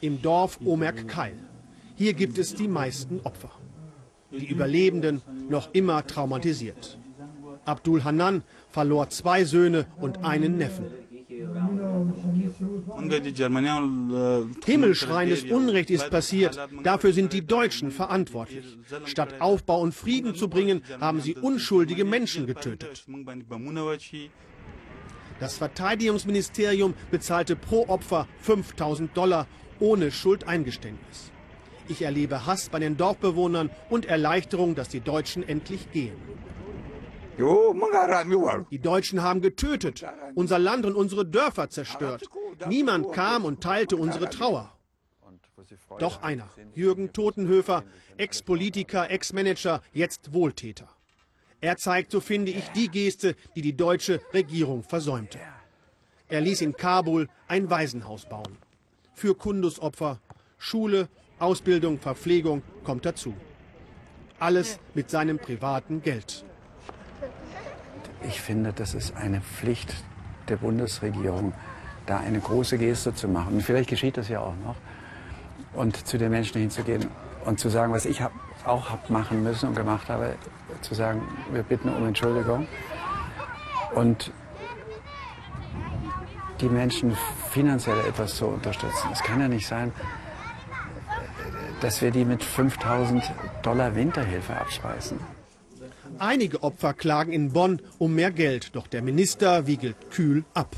Im 0.00 0.22
Dorf 0.22 0.60
Omerk 0.64 1.08
Keil. 1.08 1.34
Hier 1.96 2.12
gibt 2.12 2.38
es 2.38 2.54
die 2.54 2.68
meisten 2.68 3.20
Opfer. 3.24 3.50
Die 4.30 4.46
Überlebenden 4.46 5.22
noch 5.48 5.72
immer 5.72 6.06
traumatisiert. 6.06 6.98
Abdul 7.64 8.04
Hanan 8.04 8.42
verlor 8.70 9.08
zwei 9.10 9.44
Söhne 9.44 9.86
und 9.98 10.24
einen 10.24 10.58
Neffen. 10.58 10.86
Himmelschreiendes 14.64 15.44
Unrecht 15.44 15.90
ist 15.90 16.10
passiert. 16.10 16.58
Dafür 16.82 17.12
sind 17.12 17.32
die 17.32 17.46
Deutschen 17.46 17.90
verantwortlich. 17.90 18.64
Statt 19.04 19.40
Aufbau 19.40 19.80
und 19.80 19.94
Frieden 19.94 20.34
zu 20.34 20.48
bringen, 20.48 20.82
haben 21.00 21.20
sie 21.20 21.34
unschuldige 21.34 22.04
Menschen 22.04 22.46
getötet. 22.46 23.04
Das 25.38 25.58
Verteidigungsministerium 25.58 26.94
bezahlte 27.10 27.56
pro 27.56 27.86
Opfer 27.88 28.26
5000 28.40 29.14
Dollar 29.14 29.46
ohne 29.80 30.10
Schuldeingeständnis. 30.10 31.30
Ich 31.88 32.02
erlebe 32.02 32.46
Hass 32.46 32.68
bei 32.68 32.78
den 32.78 32.96
Dorfbewohnern 32.96 33.70
und 33.90 34.06
Erleichterung, 34.06 34.74
dass 34.74 34.88
die 34.88 35.00
Deutschen 35.00 35.46
endlich 35.46 35.92
gehen. 35.92 36.16
Die 37.38 38.78
Deutschen 38.78 39.22
haben 39.22 39.40
getötet, 39.42 40.04
unser 40.34 40.58
Land 40.58 40.86
und 40.86 40.94
unsere 40.94 41.26
Dörfer 41.26 41.68
zerstört. 41.68 42.28
Niemand 42.68 43.12
kam 43.12 43.44
und 43.44 43.62
teilte 43.62 43.96
unsere 43.96 44.30
Trauer. 44.30 44.72
Doch 45.98 46.22
einer, 46.22 46.48
Jürgen 46.74 47.12
Totenhöfer, 47.12 47.84
Ex-Politiker, 48.16 49.10
Ex-Manager, 49.10 49.82
jetzt 49.92 50.32
Wohltäter. 50.32 50.88
Er 51.60 51.76
zeigt, 51.76 52.12
so 52.12 52.20
finde 52.20 52.52
ich, 52.52 52.68
die 52.70 52.88
Geste, 52.88 53.34
die 53.54 53.62
die 53.62 53.76
deutsche 53.76 54.20
Regierung 54.32 54.82
versäumte. 54.82 55.38
Er 56.28 56.40
ließ 56.40 56.60
in 56.60 56.76
Kabul 56.76 57.28
ein 57.48 57.70
Waisenhaus 57.70 58.26
bauen. 58.28 58.58
Für 59.14 59.34
Kundusopfer, 59.34 60.20
Schule, 60.58 61.08
Ausbildung, 61.38 61.98
Verpflegung 61.98 62.62
kommt 62.84 63.06
dazu. 63.06 63.34
Alles 64.38 64.78
mit 64.94 65.10
seinem 65.10 65.38
privaten 65.38 66.02
Geld. 66.02 66.44
Ich 68.22 68.40
finde, 68.40 68.72
das 68.72 68.94
ist 68.94 69.16
eine 69.16 69.40
Pflicht 69.40 69.94
der 70.48 70.56
Bundesregierung, 70.56 71.52
da 72.06 72.18
eine 72.18 72.40
große 72.40 72.78
Geste 72.78 73.14
zu 73.14 73.28
machen. 73.28 73.54
Und 73.54 73.62
vielleicht 73.62 73.88
geschieht 73.88 74.16
das 74.16 74.28
ja 74.28 74.40
auch 74.40 74.54
noch. 74.64 74.76
Und 75.74 76.06
zu 76.06 76.18
den 76.18 76.30
Menschen 76.30 76.60
hinzugehen 76.60 77.06
und 77.44 77.60
zu 77.60 77.68
sagen, 77.68 77.92
was 77.92 78.06
ich 78.06 78.22
hab, 78.22 78.32
auch 78.64 78.90
habe 78.90 79.12
machen 79.12 79.42
müssen 79.42 79.68
und 79.68 79.76
gemacht 79.76 80.08
habe, 80.08 80.34
zu 80.80 80.94
sagen, 80.94 81.22
wir 81.52 81.62
bitten 81.62 81.88
um 81.88 82.06
Entschuldigung. 82.06 82.66
Und 83.94 84.32
die 86.60 86.68
Menschen 86.68 87.16
finanziell 87.50 87.98
etwas 88.08 88.36
zu 88.36 88.46
unterstützen. 88.46 89.08
Es 89.12 89.22
kann 89.22 89.40
ja 89.40 89.48
nicht 89.48 89.66
sein, 89.66 89.92
dass 91.80 92.00
wir 92.00 92.10
die 92.10 92.24
mit 92.24 92.42
5000 92.42 93.30
Dollar 93.62 93.94
Winterhilfe 93.94 94.56
abspeisen. 94.56 95.35
Einige 96.18 96.62
Opfer 96.62 96.94
klagen 96.94 97.32
in 97.32 97.52
Bonn 97.52 97.80
um 97.98 98.14
mehr 98.14 98.30
Geld, 98.30 98.74
doch 98.74 98.86
der 98.86 99.02
Minister 99.02 99.66
wiegelt 99.66 100.10
kühl 100.10 100.44
ab. 100.54 100.74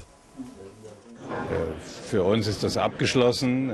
Für 2.05 2.25
uns 2.25 2.47
ist 2.47 2.65
das 2.65 2.77
abgeschlossen. 2.77 3.73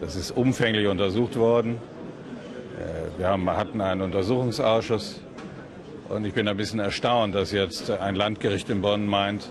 Das 0.00 0.16
ist 0.16 0.30
umfänglich 0.30 0.86
untersucht 0.86 1.36
worden. 1.36 1.78
Wir 3.18 3.28
haben, 3.28 3.48
hatten 3.50 3.80
einen 3.80 4.02
Untersuchungsausschuss 4.02 5.20
und 6.08 6.24
ich 6.24 6.32
bin 6.32 6.48
ein 6.48 6.56
bisschen 6.56 6.80
erstaunt, 6.80 7.34
dass 7.34 7.52
jetzt 7.52 7.90
ein 7.90 8.14
Landgericht 8.14 8.70
in 8.70 8.80
Bonn 8.80 9.06
meint, 9.06 9.50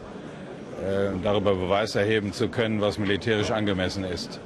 darüber 1.24 1.54
Beweis 1.54 1.96
erheben 1.96 2.34
zu 2.34 2.50
können, 2.50 2.82
was 2.82 2.98
militärisch 2.98 3.52
angemessen 3.52 4.04
ist. 4.04 4.40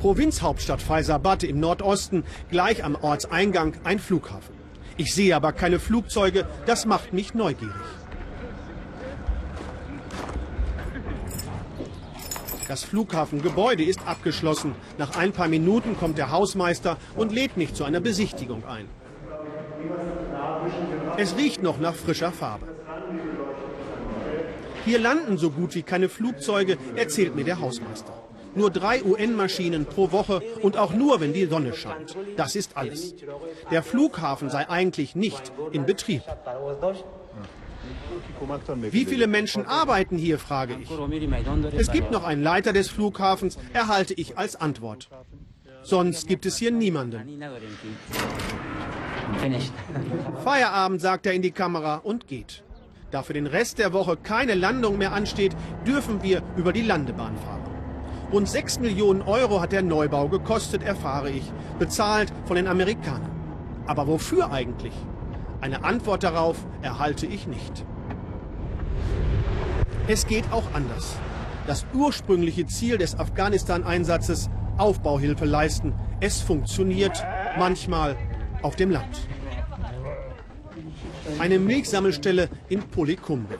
Provinzhauptstadt 0.00 0.80
Faisabad 0.80 1.42
im 1.42 1.60
Nordosten, 1.60 2.24
gleich 2.50 2.84
am 2.84 2.94
Ortseingang 2.94 3.74
ein 3.84 3.98
Flughafen. 3.98 4.54
Ich 4.96 5.14
sehe 5.14 5.34
aber 5.34 5.52
keine 5.52 5.78
Flugzeuge, 5.78 6.46
das 6.66 6.86
macht 6.86 7.12
mich 7.12 7.34
neugierig. 7.34 7.74
Das 12.68 12.84
Flughafengebäude 12.84 13.82
ist 13.82 14.06
abgeschlossen. 14.06 14.74
Nach 14.98 15.16
ein 15.16 15.32
paar 15.32 15.48
Minuten 15.48 15.96
kommt 15.96 16.18
der 16.18 16.30
Hausmeister 16.30 16.98
und 17.16 17.32
lädt 17.32 17.56
mich 17.56 17.72
zu 17.72 17.84
einer 17.84 18.00
Besichtigung 18.00 18.66
ein. 18.66 18.86
Es 21.16 21.36
riecht 21.36 21.62
noch 21.62 21.78
nach 21.78 21.94
frischer 21.94 22.30
Farbe. 22.30 22.66
Hier 24.84 24.98
landen 24.98 25.38
so 25.38 25.50
gut 25.50 25.74
wie 25.74 25.82
keine 25.82 26.08
Flugzeuge, 26.08 26.76
erzählt 26.94 27.34
mir 27.34 27.44
der 27.44 27.60
Hausmeister. 27.60 28.12
Nur 28.58 28.70
drei 28.70 29.04
UN-Maschinen 29.04 29.86
pro 29.86 30.10
Woche 30.10 30.42
und 30.62 30.76
auch 30.76 30.92
nur, 30.92 31.20
wenn 31.20 31.32
die 31.32 31.46
Sonne 31.46 31.74
scheint. 31.74 32.16
Das 32.36 32.56
ist 32.56 32.76
alles. 32.76 33.14
Der 33.70 33.82
Flughafen 33.82 34.50
sei 34.50 34.68
eigentlich 34.68 35.14
nicht 35.14 35.52
in 35.70 35.86
Betrieb. 35.86 36.22
Wie 38.90 39.04
viele 39.04 39.26
Menschen 39.28 39.64
arbeiten 39.66 40.18
hier, 40.18 40.38
frage 40.38 40.76
ich. 40.80 40.90
Es 41.78 41.92
gibt 41.92 42.10
noch 42.10 42.24
einen 42.24 42.42
Leiter 42.42 42.72
des 42.72 42.88
Flughafens, 42.88 43.58
erhalte 43.72 44.14
ich 44.14 44.36
als 44.36 44.56
Antwort. 44.56 45.08
Sonst 45.82 46.26
gibt 46.26 46.44
es 46.44 46.56
hier 46.56 46.72
niemanden. 46.72 47.40
Feierabend, 50.42 51.00
sagt 51.00 51.26
er 51.26 51.32
in 51.32 51.42
die 51.42 51.52
Kamera 51.52 51.96
und 51.96 52.26
geht. 52.26 52.64
Da 53.10 53.22
für 53.22 53.32
den 53.32 53.46
Rest 53.46 53.78
der 53.78 53.92
Woche 53.92 54.16
keine 54.16 54.54
Landung 54.54 54.98
mehr 54.98 55.12
ansteht, 55.12 55.56
dürfen 55.86 56.22
wir 56.22 56.42
über 56.56 56.72
die 56.72 56.82
Landebahn 56.82 57.36
fahren. 57.38 57.67
Rund 58.30 58.46
6 58.46 58.80
Millionen 58.80 59.22
Euro 59.22 59.62
hat 59.62 59.72
der 59.72 59.82
Neubau 59.82 60.28
gekostet, 60.28 60.82
erfahre 60.82 61.30
ich, 61.30 61.50
bezahlt 61.78 62.30
von 62.44 62.56
den 62.56 62.66
Amerikanern. 62.66 63.30
Aber 63.86 64.06
wofür 64.06 64.52
eigentlich? 64.52 64.92
Eine 65.62 65.82
Antwort 65.82 66.24
darauf 66.24 66.58
erhalte 66.82 67.24
ich 67.26 67.46
nicht. 67.46 67.86
Es 70.08 70.26
geht 70.26 70.44
auch 70.52 70.74
anders. 70.74 71.16
Das 71.66 71.86
ursprüngliche 71.94 72.66
Ziel 72.66 72.98
des 72.98 73.18
Afghanistan-Einsatzes, 73.18 74.50
Aufbauhilfe 74.76 75.46
leisten, 75.46 75.94
es 76.20 76.42
funktioniert 76.42 77.24
manchmal 77.58 78.14
auf 78.62 78.76
dem 78.76 78.90
Land. 78.90 79.26
Eine 81.38 81.58
Milchsammelstelle 81.58 82.48
in 82.68 82.82
Polikumbe. 82.82 83.58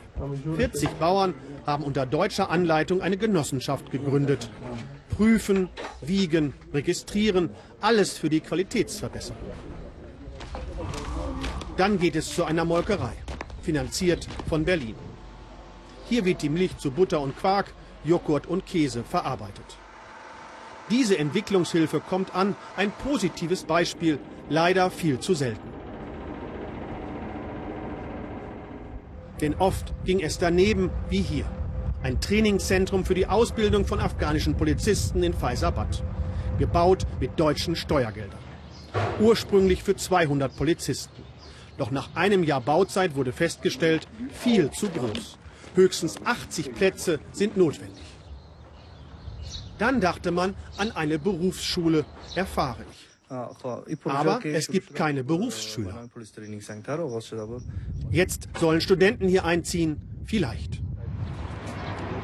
40 0.55 0.89
Bauern 0.91 1.33
haben 1.69 1.83
unter 1.83 2.05
deutscher 2.05 2.49
Anleitung 2.49 3.01
eine 3.01 3.17
Genossenschaft 3.17 3.91
gegründet. 3.91 4.49
Prüfen, 5.15 5.69
wiegen, 6.01 6.53
registrieren, 6.73 7.51
alles 7.79 8.17
für 8.17 8.29
die 8.29 8.39
Qualitätsverbesserung. 8.39 9.37
Dann 11.77 11.99
geht 11.99 12.15
es 12.15 12.33
zu 12.33 12.43
einer 12.43 12.65
Molkerei, 12.65 13.13
finanziert 13.61 14.27
von 14.47 14.65
Berlin. 14.65 14.95
Hier 16.09 16.25
wird 16.25 16.41
die 16.41 16.49
Milch 16.49 16.75
zu 16.77 16.91
Butter 16.91 17.21
und 17.21 17.37
Quark, 17.37 17.71
Joghurt 18.03 18.47
und 18.47 18.65
Käse 18.65 19.03
verarbeitet. 19.03 19.77
Diese 20.89 21.17
Entwicklungshilfe 21.17 21.99
kommt 21.99 22.33
an, 22.33 22.55
ein 22.75 22.91
positives 22.91 23.63
Beispiel, 23.63 24.17
leider 24.49 24.89
viel 24.89 25.19
zu 25.19 25.35
selten. 25.35 25.69
Denn 29.39 29.55
oft 29.55 29.93
ging 30.03 30.19
es 30.19 30.39
daneben 30.39 30.89
wie 31.09 31.21
hier. 31.21 31.45
Ein 32.01 32.21
Trainingszentrum 32.21 33.03
für 33.03 33.13
die 33.13 33.27
Ausbildung 33.27 33.85
von 33.85 33.99
afghanischen 33.99 34.55
Polizisten 34.55 35.21
in 35.21 35.33
Faisabad. 35.33 36.01
Gebaut 36.57 37.05
mit 37.19 37.37
deutschen 37.37 37.75
Steuergeldern. 37.75 38.39
Ursprünglich 39.19 39.83
für 39.83 39.95
200 39.95 40.55
Polizisten. 40.55 41.23
Doch 41.77 41.91
nach 41.91 42.15
einem 42.15 42.43
Jahr 42.43 42.61
Bauzeit 42.61 43.15
wurde 43.15 43.33
festgestellt, 43.33 44.07
viel 44.31 44.71
zu 44.71 44.87
groß. 44.89 45.37
Höchstens 45.75 46.15
80 46.23 46.73
Plätze 46.73 47.19
sind 47.33 47.57
notwendig. 47.57 48.03
Dann 49.77 49.99
dachte 49.99 50.31
man 50.31 50.55
an 50.77 50.91
eine 50.91 51.19
Berufsschule, 51.19 52.05
erfahre 52.35 52.83
ich. 52.91 53.07
Aber 53.29 54.43
es 54.45 54.67
gibt 54.67 54.95
keine 54.95 55.23
Berufsschüler. 55.23 56.09
Jetzt 58.09 58.49
sollen 58.57 58.81
Studenten 58.81 59.27
hier 59.27 59.45
einziehen, 59.45 60.01
vielleicht. 60.25 60.81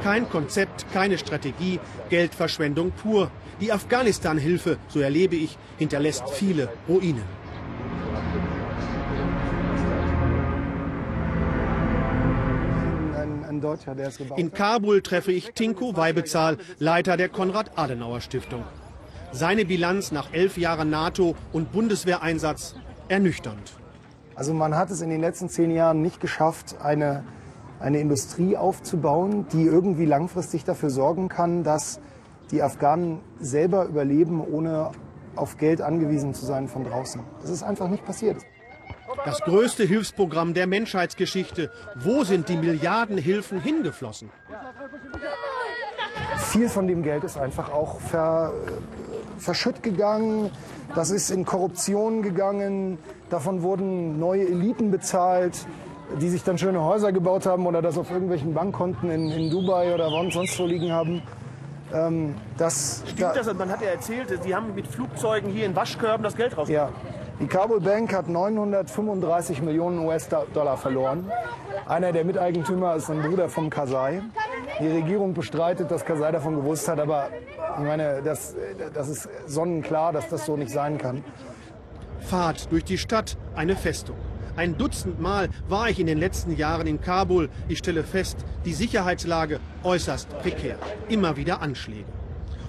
Kein 0.06 0.30
Konzept, 0.30 0.86
keine 0.94 1.18
Strategie, 1.18 1.80
Geldverschwendung 2.10 2.92
pur. 2.92 3.32
Die 3.60 3.72
Afghanistan-Hilfe, 3.72 4.78
so 4.88 5.00
erlebe 5.00 5.36
ich, 5.36 5.58
hinterlässt 5.80 6.30
viele 6.30 6.70
Ruinen. 6.88 7.24
In 14.36 14.54
Kabul 14.54 15.02
treffe 15.02 15.32
ich 15.32 15.54
Tinko 15.54 15.98
Weibezahl, 15.98 16.60
Leiter 16.78 17.18
der 17.18 17.30
Konrad-Adenauer-Stiftung. 17.30 18.64
Seine 19.32 19.66
Bilanz 19.66 20.12
nach 20.12 20.32
elf 20.34 20.56
Jahren 20.56 20.92
NATO 20.92 21.36
und 21.52 21.72
Bundeswehreinsatz 21.72 22.76
ernüchternd. 23.08 23.74
Also 24.36 24.54
man 24.54 24.76
hat 24.76 24.92
es 24.92 25.02
in 25.02 25.10
den 25.10 25.22
letzten 25.22 25.50
zehn 25.50 25.72
Jahren 25.72 26.04
nicht 26.04 26.20
geschafft, 26.20 26.76
eine, 26.80 27.24
eine 27.80 28.00
Industrie 28.00 28.58
aufzubauen, 28.58 29.48
die 29.52 29.64
irgendwie 29.64 30.06
langfristig 30.06 30.64
dafür 30.64 30.90
sorgen 30.90 31.30
kann, 31.30 31.64
dass 31.64 32.00
die 32.52 32.62
Afghanen 32.62 33.20
selber 33.40 33.86
überleben, 33.86 34.42
ohne 34.42 34.92
auf 35.36 35.58
Geld 35.58 35.82
angewiesen 35.82 36.34
zu 36.34 36.46
sein 36.46 36.68
von 36.68 36.84
draußen. 36.84 37.22
Das 37.42 37.50
ist 37.50 37.64
einfach 37.64 37.90
nicht 37.90 38.06
passiert. 38.06 38.38
Das 39.26 39.42
größte 39.42 39.84
Hilfsprogramm 39.84 40.54
der 40.54 40.68
Menschheitsgeschichte. 40.68 41.72
Wo 41.96 42.24
sind 42.24 42.50
die 42.50 42.58
Milliardenhilfen 42.58 43.60
hingeflossen? 43.60 44.30
Viel 46.38 46.70
von 46.70 46.88
dem 46.88 47.04
Geld 47.04 47.24
ist 47.24 47.38
einfach 47.38 47.72
auch 47.72 48.00
ver, 48.00 48.54
verschütt 49.38 49.84
gegangen. 49.84 50.52
Das 50.94 51.12
ist 51.12 51.30
in 51.32 51.46
Korruption 51.46 52.22
gegangen. 52.22 52.98
Davon 53.30 53.64
wurden 53.64 54.20
neue 54.20 54.48
Eliten 54.48 54.92
bezahlt, 54.92 55.66
die 56.20 56.30
sich 56.30 56.44
dann 56.44 56.58
schöne 56.58 56.84
Häuser 56.84 57.12
gebaut 57.12 57.46
haben 57.46 57.66
oder 57.66 57.82
das 57.82 57.98
auf 57.98 58.12
irgendwelchen 58.12 58.54
Bankkonten 58.54 59.10
in, 59.10 59.30
in 59.32 59.50
Dubai 59.50 59.94
oder 59.94 60.10
sonst 60.32 60.58
wo 60.60 60.66
liegen 60.66 60.92
haben. 60.92 61.22
Ähm, 61.94 62.36
das, 62.58 63.04
Stimmt 63.06 63.22
da, 63.22 63.34
das? 63.34 63.54
Man 63.54 63.70
hat 63.70 63.82
ja 63.82 63.90
erzählt, 63.90 64.28
Sie 64.44 64.56
haben 64.56 64.74
mit 64.74 64.88
Flugzeugen 64.88 65.50
hier 65.52 65.66
in 65.66 65.76
Waschkörben 65.76 66.24
das 66.24 66.36
Geld 66.36 66.58
raus. 66.58 66.70
Ja. 66.70 66.90
Die 67.40 67.48
Kabul 67.48 67.82
Bank 67.82 68.14
hat 68.14 68.30
935 68.30 69.62
Millionen 69.62 70.00
US-Dollar 70.00 70.78
verloren. 70.78 71.30
Einer 71.86 72.14
der 72.14 72.24
Miteigentümer 72.24 72.96
ist 72.96 73.10
ein 73.10 73.22
Bruder 73.22 73.50
vom 73.50 73.70
Kasai. 73.70 74.22
Die 74.80 74.88
Regierung 74.88 75.34
bestreitet, 75.34 75.92
dass 75.92 76.06
Kasai 76.06 76.32
davon 76.32 76.56
gewusst 76.56 76.88
hat, 76.88 77.00
aber 77.00 77.28
ich 77.78 77.84
meine, 77.84 78.22
das, 78.24 78.56
das 78.94 79.10
ist 79.10 79.30
sonnenklar, 79.48 80.14
dass 80.14 80.30
das 80.30 80.46
so 80.46 80.56
nicht 80.56 80.72
sein 80.72 80.98
kann. 80.98 81.24
Fahrt 82.22 82.72
durch 82.72 82.86
die 82.86 82.98
Stadt, 82.98 83.38
eine 83.54 83.76
Festung. 83.76 84.16
Ein 84.58 84.78
Dutzend 84.78 85.20
Mal 85.20 85.50
war 85.68 85.90
ich 85.90 86.00
in 86.00 86.08
den 86.08 86.18
letzten 86.18 86.56
Jahren 86.56 86.88
in 86.88 87.02
Kabul. 87.02 87.50
Ich 87.68 87.80
stelle 87.80 88.04
fest, 88.04 88.38
die 88.64 88.74
Sicherheitslage 88.74 89.60
äußerst 89.84 90.30
prekär. 90.40 90.78
Immer 91.10 91.36
wieder 91.36 91.62
Anschläge. 91.62 92.06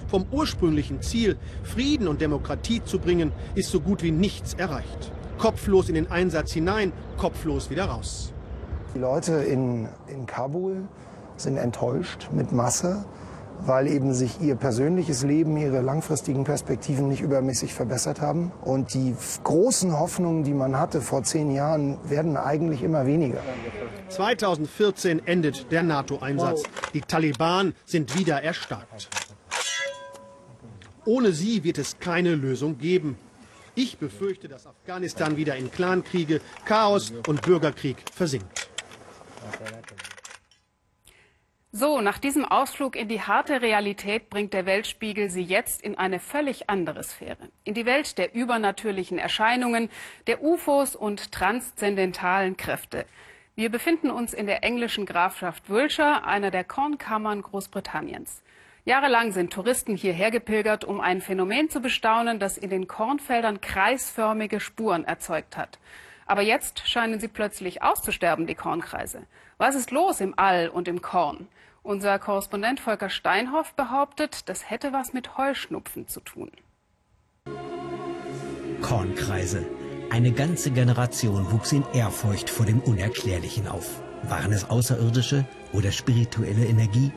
Vom 0.07 0.25
ursprünglichen 0.31 1.01
Ziel, 1.01 1.37
Frieden 1.63 2.09
und 2.09 2.19
Demokratie 2.19 2.83
zu 2.83 2.99
bringen, 2.99 3.31
ist 3.55 3.71
so 3.71 3.79
gut 3.79 4.03
wie 4.03 4.11
nichts 4.11 4.53
erreicht. 4.53 5.13
Kopflos 5.37 5.87
in 5.87 5.95
den 5.95 6.11
Einsatz 6.11 6.51
hinein, 6.51 6.91
kopflos 7.15 7.69
wieder 7.69 7.85
raus. 7.85 8.33
Die 8.93 8.99
Leute 8.99 9.35
in, 9.35 9.87
in 10.07 10.25
Kabul 10.25 10.89
sind 11.37 11.55
enttäuscht 11.55 12.29
mit 12.33 12.51
Masse 12.51 13.05
weil 13.65 13.87
eben 13.87 14.13
sich 14.13 14.39
ihr 14.41 14.55
persönliches 14.55 15.23
Leben, 15.23 15.57
ihre 15.57 15.81
langfristigen 15.81 16.43
Perspektiven 16.43 17.07
nicht 17.07 17.21
übermäßig 17.21 17.73
verbessert 17.73 18.21
haben. 18.21 18.51
Und 18.61 18.93
die 18.93 19.15
großen 19.43 19.97
Hoffnungen, 19.97 20.43
die 20.43 20.53
man 20.53 20.79
hatte 20.79 21.01
vor 21.01 21.23
zehn 21.23 21.51
Jahren, 21.51 21.97
werden 22.09 22.37
eigentlich 22.37 22.83
immer 22.83 23.05
weniger. 23.05 23.39
2014 24.09 25.25
endet 25.25 25.71
der 25.71 25.83
NATO-Einsatz. 25.83 26.63
Die 26.93 27.01
Taliban 27.01 27.73
sind 27.85 28.17
wieder 28.17 28.41
erstarkt. 28.41 29.09
Ohne 31.05 31.31
sie 31.31 31.63
wird 31.63 31.77
es 31.77 31.99
keine 31.99 32.35
Lösung 32.35 32.77
geben. 32.77 33.17
Ich 33.75 33.97
befürchte, 33.97 34.47
dass 34.47 34.65
Afghanistan 34.65 35.37
wieder 35.37 35.55
in 35.55 35.71
Clankriege, 35.71 36.41
Chaos 36.65 37.13
und 37.27 37.43
Bürgerkrieg 37.43 37.97
versinkt. 38.13 38.69
So, 41.79 42.01
nach 42.01 42.17
diesem 42.17 42.43
Ausflug 42.43 42.95
in 42.95 43.07
die 43.07 43.21
harte 43.21 43.61
Realität 43.61 44.31
bringt 44.31 44.51
der 44.55 44.65
Weltspiegel 44.65 45.29
Sie 45.29 45.43
jetzt 45.43 45.83
in 45.83 45.95
eine 45.95 46.19
völlig 46.19 46.71
andere 46.71 47.03
Sphäre. 47.03 47.49
In 47.65 47.75
die 47.75 47.85
Welt 47.85 48.17
der 48.17 48.33
übernatürlichen 48.33 49.19
Erscheinungen, 49.19 49.91
der 50.25 50.41
UFOs 50.41 50.95
und 50.95 51.31
transzendentalen 51.31 52.57
Kräfte. 52.57 53.05
Wir 53.53 53.69
befinden 53.69 54.09
uns 54.09 54.33
in 54.33 54.47
der 54.47 54.63
englischen 54.63 55.05
Grafschaft 55.05 55.69
Wiltshire, 55.69 56.25
einer 56.25 56.49
der 56.49 56.63
Kornkammern 56.63 57.43
Großbritanniens. 57.43 58.41
Jahrelang 58.83 59.31
sind 59.31 59.53
Touristen 59.53 59.95
hierher 59.95 60.31
gepilgert, 60.31 60.83
um 60.83 60.99
ein 60.99 61.21
Phänomen 61.21 61.69
zu 61.69 61.79
bestaunen, 61.79 62.39
das 62.39 62.57
in 62.57 62.71
den 62.71 62.87
Kornfeldern 62.87 63.61
kreisförmige 63.61 64.59
Spuren 64.59 65.05
erzeugt 65.05 65.55
hat. 65.55 65.77
Aber 66.25 66.41
jetzt 66.41 66.89
scheinen 66.89 67.19
sie 67.19 67.27
plötzlich 67.27 67.83
auszusterben, 67.83 68.47
die 68.47 68.55
Kornkreise. 68.55 69.27
Was 69.59 69.75
ist 69.75 69.91
los 69.91 70.21
im 70.21 70.33
All 70.37 70.69
und 70.69 70.87
im 70.87 71.03
Korn? 71.03 71.47
Unser 71.87 72.19
Korrespondent 72.19 72.81
Volker 72.81 73.09
Steinhoff 73.09 73.71
behauptet, 73.75 74.49
das 74.49 74.69
hätte 74.69 74.91
was 74.91 75.13
mit 75.13 75.37
Heuschnupfen 75.37 76.05
zu 76.05 76.19
tun. 76.19 76.51
Kornkreise. 78.81 79.65
Eine 80.09 80.33
ganze 80.33 80.71
Generation 80.71 81.49
wuchs 81.49 81.71
in 81.71 81.85
Ehrfurcht 81.93 82.49
vor 82.49 82.65
dem 82.65 82.81
Unerklärlichen 82.81 83.69
auf. 83.69 84.01
Waren 84.23 84.51
es 84.51 84.69
Außerirdische 84.69 85.45
oder 85.71 85.93
spirituelle 85.93 86.65
Energie? 86.65 87.13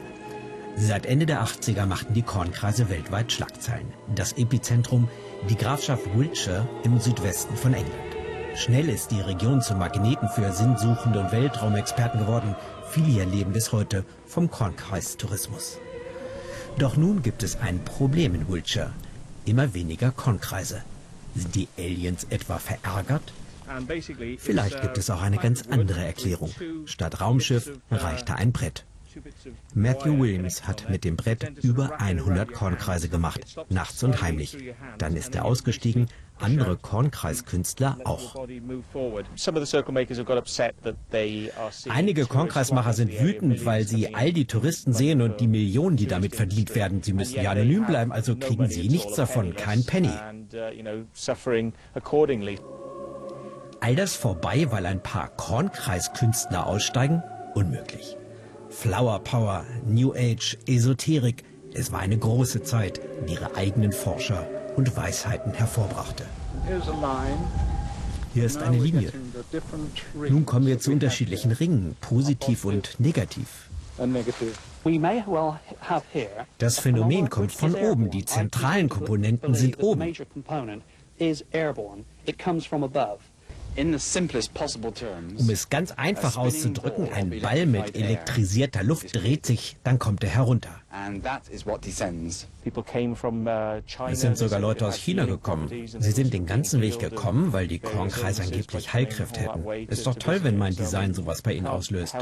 Seit 0.77 1.05
Ende 1.05 1.27
der 1.27 1.43
80er 1.43 1.87
machten 1.87 2.15
die 2.15 2.23
Kornkreise 2.23 2.89
weltweit 2.89 3.33
Schlagzeilen. 3.33 3.93
Das 4.15 4.35
Epizentrum, 4.35 5.09
die 5.49 5.57
Grafschaft 5.57 6.17
Wiltshire 6.17 6.69
im 6.85 7.01
Südwesten 7.01 7.57
von 7.57 7.75
England. 7.75 8.11
Schnell 8.55 8.89
ist 8.89 9.11
die 9.11 9.21
Region 9.21 9.63
zum 9.63 9.79
Magneten 9.79 10.29
für 10.29 10.53
Sinnsuchende 10.53 11.19
und 11.21 11.33
Weltraumexperten 11.33 12.21
geworden. 12.21 12.55
Viele 12.91 13.07
hier 13.07 13.27
leben 13.27 13.53
bis 13.53 13.73
heute 13.73 14.05
vom 14.31 14.51
Kornkreistourismus. 14.51 15.79
Doch 16.79 16.97
nun 16.97 17.23
gibt 17.23 17.43
es 17.43 17.57
ein 17.57 17.85
Problem 17.85 18.35
in 18.35 18.49
Wiltshire. 18.49 18.93
Immer 19.45 19.75
weniger 19.75 20.13
Kornkreise. 20.13 20.83
Sind 21.35 21.55
die 21.55 21.69
Aliens 21.77 22.27
etwa 22.31 22.59
verärgert? 22.59 23.33
Vielleicht 24.39 24.81
gibt 24.83 24.99
es 24.99 25.11
auch 25.11 25.21
eine 25.21 25.39
ganz 25.39 25.65
andere 25.69 26.05
Erklärung. 26.05 26.51
Statt 26.87 27.21
Raumschiff 27.21 27.71
reichte 27.91 28.35
ein 28.35 28.53
Brett. 28.53 28.85
Matthew 29.75 30.19
Williams 30.19 30.67
hat 30.67 30.89
mit 30.89 31.05
dem 31.05 31.17
Brett 31.17 31.53
über 31.63 32.01
100 32.01 32.53
Kornkreise 32.53 33.09
gemacht, 33.09 33.41
nachts 33.69 34.03
und 34.03 34.23
heimlich. 34.23 34.57
Dann 34.99 35.17
ist 35.17 35.35
er 35.35 35.45
ausgestiegen, 35.45 36.09
andere 36.39 36.77
Kornkreiskünstler 36.77 37.99
auch. 38.05 38.47
Einige 41.89 42.27
Kornkreismacher 42.27 42.93
sind 42.93 43.21
wütend, 43.21 43.65
weil 43.65 43.87
sie 43.87 44.15
all 44.15 44.33
die 44.33 44.47
Touristen 44.47 44.93
sehen 44.93 45.21
und 45.23 45.41
die 45.41 45.49
Millionen, 45.49 45.97
die 45.97 46.07
damit 46.07 46.37
verdient 46.37 46.75
werden. 46.75 47.03
Sie 47.03 47.13
müssen 47.13 47.43
ja 47.43 47.51
anonym 47.51 47.87
bleiben, 47.87 48.13
also 48.13 48.37
kriegen 48.37 48.69
sie 48.69 48.89
nichts 48.89 49.17
davon, 49.17 49.55
kein 49.55 49.85
Penny. 49.85 50.11
All 53.83 53.97
das 53.97 54.15
vorbei, 54.15 54.67
weil 54.71 54.87
ein 54.87 55.03
paar 55.03 55.29
Kornkreiskünstler 55.29 56.67
aussteigen? 56.67 57.23
Unmöglich. 57.55 58.17
Flower 58.71 59.19
Power, 59.19 59.65
New 59.85 60.13
Age, 60.15 60.57
Esoterik. 60.67 61.45
Es 61.75 61.93
war 61.93 62.01
eine 62.01 62.17
große 62.17 62.63
Zeit, 62.63 63.01
die 63.29 63.35
ihre 63.35 63.55
eigenen 63.57 63.93
Forscher 63.93 64.47
und 64.77 64.97
Weisheiten 64.97 65.53
hervorbrachte. 65.53 66.25
Hier 68.33 68.45
ist 68.45 68.63
eine 68.63 68.79
Linie. 68.79 69.13
Nun 70.15 70.47
kommen 70.47 70.67
wir 70.67 70.79
zu 70.79 70.93
unterschiedlichen 70.93 71.53
Ringen, 71.53 71.97
positiv 72.01 72.65
und 72.65 72.99
negativ. 73.01 73.69
Das 76.59 76.79
Phänomen 76.79 77.29
kommt 77.29 77.53
von 77.53 77.75
oben, 77.75 78.11
die 78.11 78.25
zentralen 78.25 78.89
Komponenten 78.89 79.55
sind 79.55 79.83
oben. 79.83 80.15
Um 85.39 85.51
es 85.51 85.69
ganz 85.69 85.93
einfach 85.93 86.37
auszudrücken, 86.37 87.09
ein 87.13 87.31
Ball 87.41 87.67
mit 87.67 87.95
elektrisierter 87.95 88.83
Luft 88.83 89.15
dreht 89.15 89.47
sich, 89.47 89.77
dann 89.85 89.99
kommt 89.99 90.25
er 90.25 90.31
herunter. 90.31 90.71
Uh, 90.93 91.21
es 94.09 94.21
sind 94.21 94.37
sogar 94.37 94.61
Leute 94.61 94.87
aus 94.87 94.97
China 94.97 95.25
gekommen. 95.25 95.69
Sie 95.69 96.11
sind 96.11 96.35
den 96.35 96.47
ganzen 96.47 96.81
Weg 96.81 96.99
gekommen, 96.99 97.53
weil 97.53 97.69
die 97.69 97.79
Kornkreise 97.79 98.43
angeblich 98.43 98.93
Heilkräfte 98.93 99.41
hätten. 99.41 99.65
Ist 99.89 100.07
doch 100.07 100.17
toll, 100.17 100.41
wenn 100.43 100.59
mein 100.59 100.75
Design 100.75 101.15
sowas 101.15 101.43
bei 101.43 101.53
Ihnen 101.53 101.69
auslöst. 101.69 102.17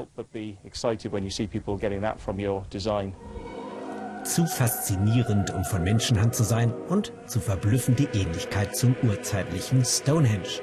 zu 4.25 4.47
faszinierend, 4.47 5.55
um 5.55 5.65
von 5.65 5.83
Menschenhand 5.83 6.35
zu 6.35 6.45
sein 6.45 6.73
und 6.89 7.13
zu 7.27 7.41
verblüffend 7.41 7.99
die 7.99 8.09
Ähnlichkeit 8.13 8.77
zum 8.77 8.95
urzeitlichen 9.03 9.85
Stonehenge. 9.85 10.61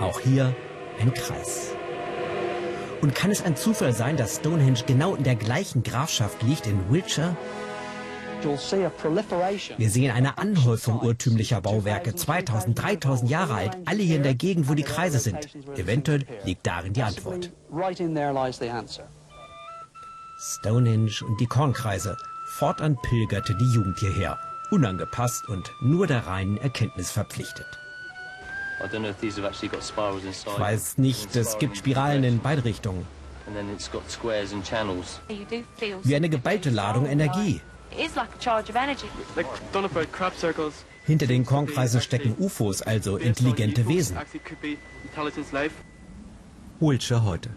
Auch 0.00 0.20
hier 0.20 0.54
ein 1.00 1.12
Kreis. 1.12 1.74
Und 3.02 3.14
kann 3.14 3.30
es 3.30 3.42
ein 3.42 3.56
Zufall 3.56 3.92
sein, 3.92 4.16
dass 4.16 4.36
Stonehenge 4.36 4.82
genau 4.86 5.14
in 5.14 5.24
der 5.24 5.36
gleichen 5.36 5.82
Grafschaft 5.82 6.42
liegt 6.42 6.66
in 6.66 6.90
Wiltshire? 6.90 7.36
Wir 9.76 9.90
sehen 9.90 10.10
eine 10.12 10.38
Anhäufung 10.38 11.00
urtümlicher 11.00 11.60
Bauwerke, 11.60 12.14
2000, 12.14 12.78
3000 12.80 13.30
Jahre 13.30 13.54
alt, 13.54 13.76
alle 13.84 14.02
hier 14.02 14.16
in 14.16 14.22
der 14.22 14.34
Gegend, 14.34 14.68
wo 14.68 14.74
die 14.74 14.82
Kreise 14.82 15.18
sind. 15.18 15.54
Eventuell 15.76 16.24
liegt 16.44 16.66
darin 16.66 16.94
die 16.94 17.02
Antwort. 17.02 17.52
Stonehenge 20.38 21.12
und 21.26 21.40
die 21.40 21.46
Kornkreise. 21.46 22.16
Fortan 22.56 22.96
pilgerte 23.02 23.54
die 23.54 23.74
Jugend 23.74 23.98
hierher, 23.98 24.38
unangepasst 24.70 25.46
und 25.48 25.70
nur 25.82 26.06
der 26.06 26.26
reinen 26.26 26.56
Erkenntnis 26.56 27.10
verpflichtet. 27.10 27.79
Ich 28.82 30.58
weiß 30.58 30.98
nicht, 30.98 31.36
es 31.36 31.58
gibt 31.58 31.76
Spiralen 31.76 32.24
in 32.24 32.38
beide 32.40 32.64
Richtungen. 32.64 33.06
Wie 36.02 36.16
eine 36.16 36.28
geballte 36.28 36.70
Ladung 36.70 37.06
Energie. 37.06 37.60
Hinter 41.06 41.26
den 41.26 41.44
Kornkreisen 41.44 42.00
stecken 42.00 42.36
UFOs, 42.38 42.82
also 42.82 43.16
intelligente 43.16 43.88
Wesen. 43.88 44.16
Wiltshire 46.78 47.24
heute. 47.24 47.50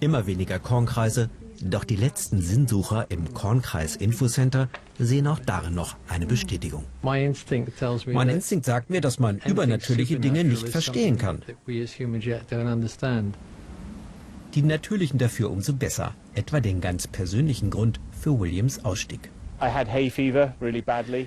Immer 0.00 0.26
weniger 0.26 0.58
Kornkreise, 0.58 1.30
doch 1.62 1.84
die 1.84 1.96
letzten 1.96 2.40
Sinnsucher 2.40 3.06
im 3.10 3.34
Kornkreis 3.34 3.96
Infocenter 3.96 4.68
sehen 4.98 5.26
auch 5.26 5.38
darin 5.38 5.74
noch 5.74 5.96
eine 6.08 6.26
Bestätigung. 6.26 6.84
Mein 7.02 8.28
Instinkt 8.28 8.64
sagt 8.64 8.90
mir, 8.90 9.00
dass 9.00 9.18
man 9.18 9.38
übernatürliche 9.38 10.18
Dinge 10.20 10.44
nicht 10.44 10.68
verstehen 10.68 11.18
kann. 11.18 11.42
Die 14.54 14.62
natürlichen 14.62 15.18
dafür 15.18 15.50
umso 15.50 15.74
besser, 15.74 16.14
etwa 16.34 16.60
den 16.60 16.80
ganz 16.80 17.06
persönlichen 17.06 17.70
Grund 17.70 18.00
für 18.18 18.38
Williams 18.38 18.84
Ausstieg. 18.84 19.30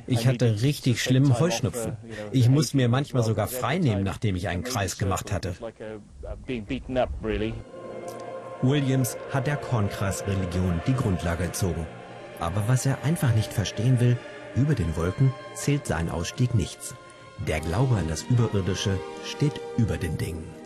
Ich 0.08 0.28
hatte 0.28 0.62
richtig 0.62 1.02
schlimmen 1.02 1.40
Heuschnupfen. 1.40 1.98
Ich 2.32 2.50
musste 2.50 2.78
mir 2.78 2.88
manchmal 2.88 3.24
sogar 3.24 3.48
freinehmen, 3.48 4.04
nachdem 4.04 4.36
ich 4.36 4.48
einen 4.48 4.64
Kreis 4.64 4.98
gemacht 4.98 5.32
hatte. 5.32 5.54
Williams 8.62 9.18
hat 9.32 9.48
der 9.48 9.58
Kornkreis-Religion 9.58 10.82
die 10.86 10.94
Grundlage 10.94 11.46
entzogen. 11.46 11.86
Aber 12.40 12.64
was 12.68 12.86
er 12.86 13.04
einfach 13.04 13.34
nicht 13.36 13.52
verstehen 13.52 14.00
will, 14.00 14.18
über 14.56 14.76
den 14.76 14.96
Wolken 14.96 15.34
zählt 15.54 15.88
sein 15.88 16.10
Ausstieg 16.10 16.54
nichts. 16.54 16.96
Der 17.48 17.60
Glaube 17.60 17.96
an 17.96 18.08
das 18.08 18.24
Überirdische 18.24 19.00
steht 19.26 19.60
über 19.78 19.98
den 19.98 20.18
Dingen. 20.18 20.61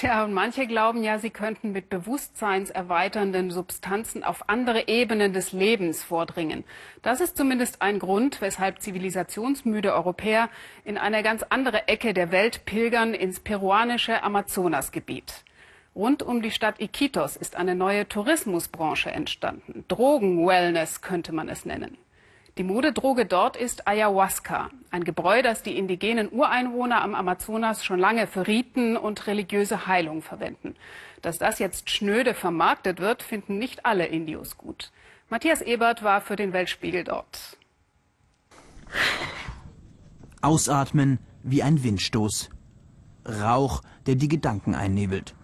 Tja, 0.00 0.24
und 0.24 0.32
manche 0.32 0.66
glauben 0.66 1.02
ja, 1.02 1.18
sie 1.18 1.28
könnten 1.28 1.72
mit 1.72 1.90
bewusstseinserweiternden 1.90 3.50
Substanzen 3.50 4.24
auf 4.24 4.48
andere 4.48 4.88
Ebenen 4.88 5.34
des 5.34 5.52
Lebens 5.52 6.02
vordringen. 6.02 6.64
Das 7.02 7.20
ist 7.20 7.36
zumindest 7.36 7.82
ein 7.82 7.98
Grund, 7.98 8.40
weshalb 8.40 8.80
zivilisationsmüde 8.80 9.92
Europäer 9.92 10.48
in 10.86 10.96
eine 10.96 11.22
ganz 11.22 11.42
andere 11.50 11.86
Ecke 11.86 12.14
der 12.14 12.32
Welt 12.32 12.64
pilgern 12.64 13.12
ins 13.12 13.40
peruanische 13.40 14.22
Amazonasgebiet. 14.22 15.44
Rund 15.94 16.22
um 16.22 16.40
die 16.40 16.50
Stadt 16.50 16.80
Iquitos 16.80 17.36
ist 17.36 17.56
eine 17.56 17.74
neue 17.74 18.08
Tourismusbranche 18.08 19.10
entstanden. 19.10 19.84
Drogen-Wellness 19.88 21.02
könnte 21.02 21.32
man 21.32 21.50
es 21.50 21.66
nennen. 21.66 21.98
Die 22.58 22.64
Modedroge 22.64 23.26
dort 23.26 23.56
ist 23.56 23.86
Ayahuasca, 23.86 24.70
ein 24.90 25.04
Gebräu, 25.04 25.42
das 25.42 25.62
die 25.62 25.78
indigenen 25.78 26.30
Ureinwohner 26.30 27.02
am 27.02 27.14
Amazonas 27.14 27.84
schon 27.84 27.98
lange 27.98 28.26
für 28.26 28.46
Riten 28.46 28.96
und 28.96 29.26
religiöse 29.26 29.86
Heilung 29.86 30.20
verwenden. 30.20 30.74
Dass 31.22 31.38
das 31.38 31.58
jetzt 31.58 31.90
schnöde 31.90 32.34
vermarktet 32.34 32.98
wird, 32.98 33.22
finden 33.22 33.58
nicht 33.58 33.86
alle 33.86 34.06
Indios 34.06 34.58
gut. 34.58 34.90
Matthias 35.28 35.62
Ebert 35.62 36.02
war 36.02 36.20
für 36.20 36.36
den 36.36 36.52
Weltspiegel 36.52 37.04
dort. 37.04 37.56
Ausatmen 40.42 41.18
wie 41.42 41.62
ein 41.62 41.84
Windstoß. 41.84 42.50
Rauch, 43.26 43.82
der 44.06 44.16
die 44.16 44.28
Gedanken 44.28 44.74
einnebelt. 44.74 45.34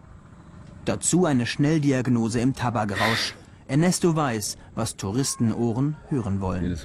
Dazu 0.84 1.24
eine 1.24 1.46
Schnelldiagnose 1.46 2.40
im 2.40 2.54
Tabakrausch. 2.54 3.34
Ernesto 3.68 4.14
weiß, 4.14 4.56
was 4.74 4.96
Touristenohren 4.96 5.96
hören 6.08 6.40
wollen. 6.40 6.76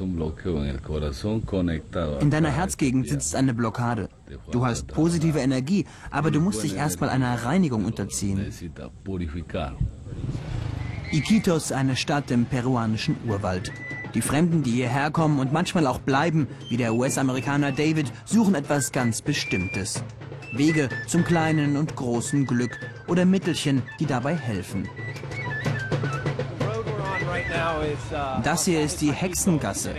In 2.20 2.30
deiner 2.32 2.50
Herzgegend 2.50 3.08
sitzt 3.08 3.36
eine 3.36 3.54
Blockade. 3.54 4.10
Du 4.52 4.66
hast 4.66 4.88
positive 4.88 5.40
Energie, 5.40 5.86
aber 6.10 6.32
du 6.32 6.40
musst 6.40 6.64
dich 6.64 6.76
erstmal 6.76 7.10
einer 7.10 7.44
Reinigung 7.44 7.86
unterziehen. 7.86 8.52
Iquitos, 11.12 11.72
eine 11.72 11.96
Stadt 11.96 12.32
im 12.32 12.46
peruanischen 12.46 13.18
Urwald. 13.28 13.72
Die 14.14 14.22
Fremden, 14.22 14.64
die 14.64 14.72
hierher 14.72 15.12
kommen 15.12 15.40
und 15.40 15.54
manchmal 15.54 15.88
auch 15.88 16.00
bleiben, 16.00 16.48
wie 16.70 16.78
der 16.78 16.94
US-Amerikaner 16.94 17.72
David, 17.72 18.12
suchen 18.26 18.56
etwas 18.56 18.92
ganz 18.92 19.22
Bestimmtes. 19.22 20.04
Wege 20.54 20.90
zum 21.08 21.24
kleinen 21.24 21.78
und 21.78 21.96
großen 21.96 22.46
Glück 22.46 22.78
oder 23.08 23.26
Mittelchen, 23.26 23.84
die 24.00 24.06
dabei 24.06 24.36
helfen. 24.36 24.88
Das 28.44 28.66
hier 28.66 28.82
ist 28.82 29.02
die 29.02 29.12
Hexengasse. 29.12 29.94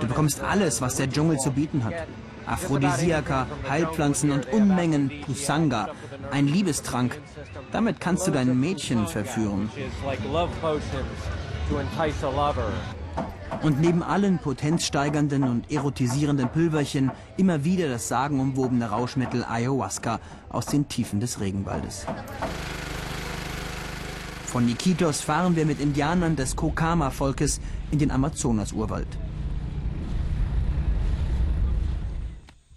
Du 0.00 0.06
bekommst 0.06 0.42
alles, 0.42 0.80
was 0.80 0.96
der 0.96 1.08
Dschungel 1.08 1.38
zu 1.38 1.50
bieten 1.50 1.84
hat. 1.84 1.94
Aphrodisiaka, 2.46 3.46
Heilpflanzen 3.68 4.30
und 4.30 4.46
Unmengen 4.52 5.10
Pusanga, 5.22 5.88
ein 6.30 6.46
Liebestrank. 6.46 7.20
Damit 7.72 8.00
kannst 8.00 8.26
du 8.26 8.30
dein 8.30 8.58
Mädchen 8.58 9.06
verführen. 9.08 9.68
Und 13.62 13.80
neben 13.80 14.02
allen 14.02 14.38
potenzsteigernden 14.38 15.44
und 15.44 15.70
erotisierenden 15.72 16.48
Pülverchen 16.48 17.10
immer 17.36 17.64
wieder 17.64 17.88
das 17.88 18.08
sagenumwobene 18.08 18.90
Rauschmittel 18.90 19.44
Ayahuasca 19.44 20.20
aus 20.50 20.66
den 20.66 20.88
Tiefen 20.88 21.20
des 21.20 21.40
Regenwaldes. 21.40 22.06
Von 24.46 24.68
Iquitos 24.68 25.20
fahren 25.20 25.56
wir 25.56 25.66
mit 25.66 25.80
Indianern 25.80 26.36
des 26.36 26.54
Kokama-Volkes 26.54 27.60
in 27.90 27.98
den 27.98 28.10
Amazonas-Urwald. 28.10 29.08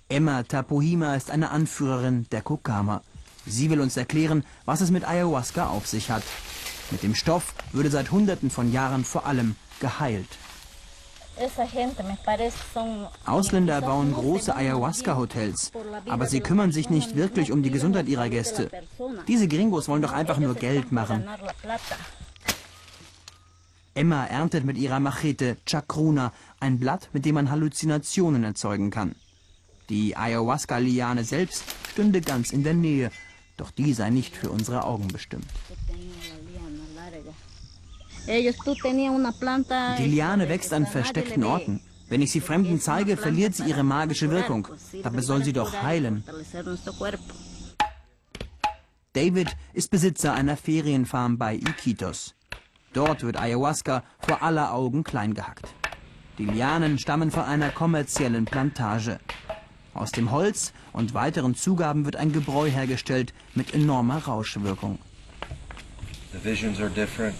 Emma 0.09 0.43
Tapuhima 0.43 1.15
ist 1.15 1.29
eine 1.29 1.51
Anführerin 1.51 2.25
der 2.31 2.41
Kokama. 2.41 3.01
Sie 3.45 3.69
will 3.69 3.79
uns 3.79 3.95
erklären, 3.95 4.43
was 4.65 4.81
es 4.81 4.89
mit 4.89 5.07
Ayahuasca 5.07 5.67
auf 5.67 5.87
sich 5.87 6.09
hat. 6.09 6.23
Mit 6.89 7.03
dem 7.03 7.13
Stoff 7.13 7.53
würde 7.71 7.91
seit 7.91 8.11
Hunderten 8.11 8.49
von 8.49 8.71
Jahren 8.71 9.05
vor 9.05 9.27
allem 9.27 9.55
geheilt. 9.79 10.27
Ausländer 13.25 13.81
bauen 13.81 14.13
große 14.13 14.55
Ayahuasca-Hotels, 14.55 15.71
aber 16.07 16.25
sie 16.25 16.41
kümmern 16.41 16.71
sich 16.71 16.89
nicht 16.89 17.15
wirklich 17.15 17.51
um 17.51 17.63
die 17.63 17.71
Gesundheit 17.71 18.07
ihrer 18.07 18.29
Gäste. 18.29 18.69
Diese 19.27 19.47
Gringos 19.47 19.87
wollen 19.87 20.01
doch 20.01 20.13
einfach 20.13 20.37
nur 20.37 20.55
Geld 20.55 20.91
machen. 20.91 21.25
Emma 23.95 24.25
erntet 24.25 24.65
mit 24.65 24.77
ihrer 24.77 24.99
Machete 24.99 25.57
Chacruna, 25.65 26.31
ein 26.59 26.79
Blatt, 26.79 27.09
mit 27.13 27.25
dem 27.25 27.35
man 27.35 27.49
Halluzinationen 27.49 28.43
erzeugen 28.43 28.91
kann. 28.91 29.15
Die 29.89 30.15
Ayahuasca-Liane 30.15 31.23
selbst 31.23 31.63
stünde 31.91 32.21
ganz 32.21 32.51
in 32.51 32.63
der 32.63 32.75
Nähe, 32.75 33.11
doch 33.57 33.71
die 33.71 33.93
sei 33.93 34.09
nicht 34.09 34.35
für 34.35 34.51
unsere 34.51 34.83
Augen 34.85 35.07
bestimmt. 35.07 35.47
Die 38.27 40.05
Liane 40.05 40.49
wächst 40.49 40.73
an 40.73 40.85
versteckten 40.85 41.43
Orten. 41.43 41.81
Wenn 42.09 42.21
ich 42.21 42.31
sie 42.31 42.41
Fremden 42.41 42.79
zeige, 42.81 43.17
verliert 43.17 43.55
sie 43.55 43.63
ihre 43.63 43.83
magische 43.83 44.31
Wirkung. 44.31 44.67
Dabei 45.03 45.21
soll 45.21 45.43
sie 45.43 45.53
doch 45.53 45.73
heilen. 45.81 46.23
David 49.13 49.55
ist 49.73 49.91
Besitzer 49.91 50.33
einer 50.33 50.57
Ferienfarm 50.57 51.37
bei 51.37 51.55
Iquitos. 51.55 52.35
Dort 52.93 53.23
wird 53.23 53.37
Ayahuasca 53.37 54.03
vor 54.19 54.41
aller 54.41 54.73
Augen 54.73 55.03
klein 55.03 55.33
gehackt. 55.33 55.67
Die 56.39 56.45
Lianen 56.45 56.97
stammen 56.97 57.31
von 57.31 57.43
einer 57.43 57.69
kommerziellen 57.69 58.45
Plantage. 58.45 59.19
Aus 59.93 60.11
dem 60.11 60.31
Holz 60.31 60.73
und 60.93 61.13
weiteren 61.13 61.53
Zugaben 61.55 62.05
wird 62.05 62.15
ein 62.15 62.31
Gebräu 62.31 62.67
hergestellt 62.69 63.33
mit 63.53 63.73
enormer 63.73 64.23
Rauschwirkung. 64.25 64.99
The 66.31 66.43
visions 66.43 66.79
are 66.79 66.89
different. 66.89 67.35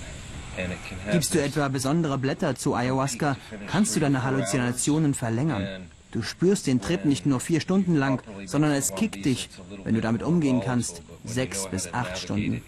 Gibst 1.12 1.34
du 1.34 1.42
etwa 1.42 1.68
besondere 1.68 2.18
Blätter 2.18 2.56
zu 2.56 2.76
Ayahuasca, 2.76 3.38
kannst 3.68 3.96
du 3.96 4.00
deine 4.00 4.24
Halluzinationen 4.24 5.14
verlängern. 5.14 5.90
Du 6.12 6.24
spürst 6.24 6.66
den 6.66 6.82
Trip 6.82 7.06
nicht 7.06 7.26
nur 7.26 7.40
vier 7.40 7.62
Stunden 7.62 7.96
lang, 7.96 8.22
sondern 8.46 8.72
es 8.72 8.96
kickt 8.96 9.26
dich, 9.26 9.50
wenn 9.84 9.94
du 9.94 10.02
damit 10.02 10.24
umgehen 10.24 10.62
kannst, 10.64 11.04
sechs 11.24 11.68
bis 11.70 11.94
acht 11.94 12.18
Stunden. 12.18 12.64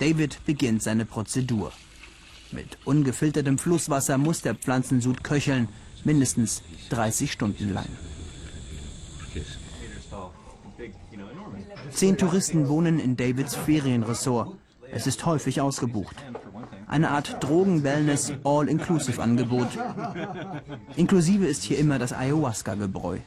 David 0.00 0.44
beginnt 0.44 0.82
seine 0.82 1.04
Prozedur. 1.04 1.72
Mit 2.50 2.78
ungefiltertem 2.84 3.58
Flusswasser 3.58 4.18
muss 4.18 4.42
der 4.42 4.54
Pflanzensud 4.54 5.22
köcheln, 5.22 5.68
mindestens 6.04 6.62
30 6.90 7.30
Stunden 7.30 7.72
lang. 7.72 7.88
Zehn 11.98 12.16
Touristen 12.16 12.68
wohnen 12.68 13.00
in 13.00 13.16
Davids 13.16 13.56
Ferienresort. 13.56 14.56
Es 14.92 15.08
ist 15.08 15.26
häufig 15.26 15.60
ausgebucht. 15.60 16.14
Eine 16.86 17.10
Art 17.10 17.42
Drogen-Wellness 17.42 18.34
All-Inclusive-Angebot. 18.44 19.66
Inklusive 20.94 21.44
ist 21.44 21.64
hier 21.64 21.76
immer 21.76 21.98
das 21.98 22.12
Ayahuasca-Gebräu. 22.12 23.18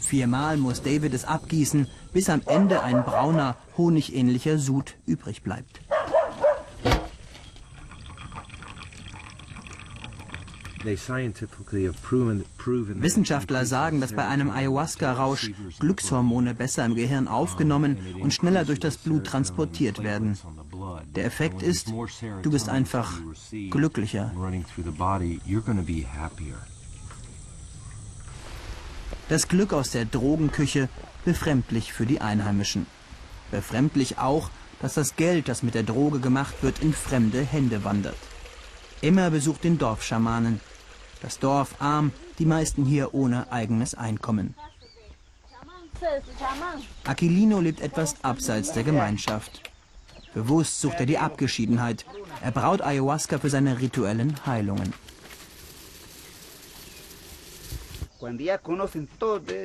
Viermal 0.00 0.56
muss 0.56 0.80
David 0.80 1.12
es 1.12 1.26
abgießen, 1.26 1.86
bis 2.14 2.30
am 2.30 2.40
Ende 2.46 2.82
ein 2.82 3.04
brauner, 3.04 3.56
honigähnlicher 3.76 4.56
Sud 4.56 4.96
übrig 5.04 5.42
bleibt. 5.42 5.82
Wissenschaftler 13.02 13.66
sagen, 13.66 14.00
dass 14.00 14.12
bei 14.12 14.26
einem 14.26 14.50
Ayahuasca-Rausch 14.50 15.50
Glückshormone 15.78 16.54
besser 16.54 16.84
im 16.84 16.94
Gehirn 16.94 17.28
aufgenommen 17.28 17.98
und 18.20 18.32
schneller 18.32 18.64
durch 18.64 18.80
das 18.80 18.96
Blut 18.96 19.24
transportiert 19.24 20.02
werden. 20.02 20.38
Der 21.14 21.24
Effekt 21.24 21.62
ist, 21.62 21.92
du 22.42 22.50
bist 22.50 22.68
einfach 22.68 23.12
glücklicher. 23.70 24.32
Das 29.28 29.48
Glück 29.48 29.72
aus 29.74 29.90
der 29.90 30.04
Drogenküche 30.06 30.88
befremdlich 31.24 31.92
für 31.92 32.06
die 32.06 32.20
Einheimischen. 32.20 32.86
Befremdlich 33.50 34.18
auch, 34.18 34.50
dass 34.80 34.94
das 34.94 35.16
Geld, 35.16 35.48
das 35.48 35.62
mit 35.62 35.74
der 35.74 35.82
Droge 35.82 36.20
gemacht 36.20 36.62
wird, 36.62 36.82
in 36.82 36.92
fremde 36.92 37.42
Hände 37.42 37.84
wandert. 37.84 38.16
Immer 39.00 39.30
besucht 39.30 39.64
den 39.64 39.78
Dorfschamanen. 39.78 40.60
Das 41.22 41.38
Dorf 41.38 41.76
arm, 41.80 42.12
die 42.38 42.46
meisten 42.46 42.84
hier 42.84 43.14
ohne 43.14 43.50
eigenes 43.52 43.94
Einkommen. 43.94 44.54
Aquilino 47.04 47.60
lebt 47.60 47.80
etwas 47.80 48.16
abseits 48.22 48.72
der 48.72 48.84
Gemeinschaft. 48.84 49.62
Bewusst 50.34 50.80
sucht 50.80 51.00
er 51.00 51.06
die 51.06 51.18
Abgeschiedenheit. 51.18 52.04
Er 52.42 52.52
braut 52.52 52.82
Ayahuasca 52.82 53.38
für 53.38 53.50
seine 53.50 53.80
rituellen 53.80 54.34
Heilungen. 54.46 54.92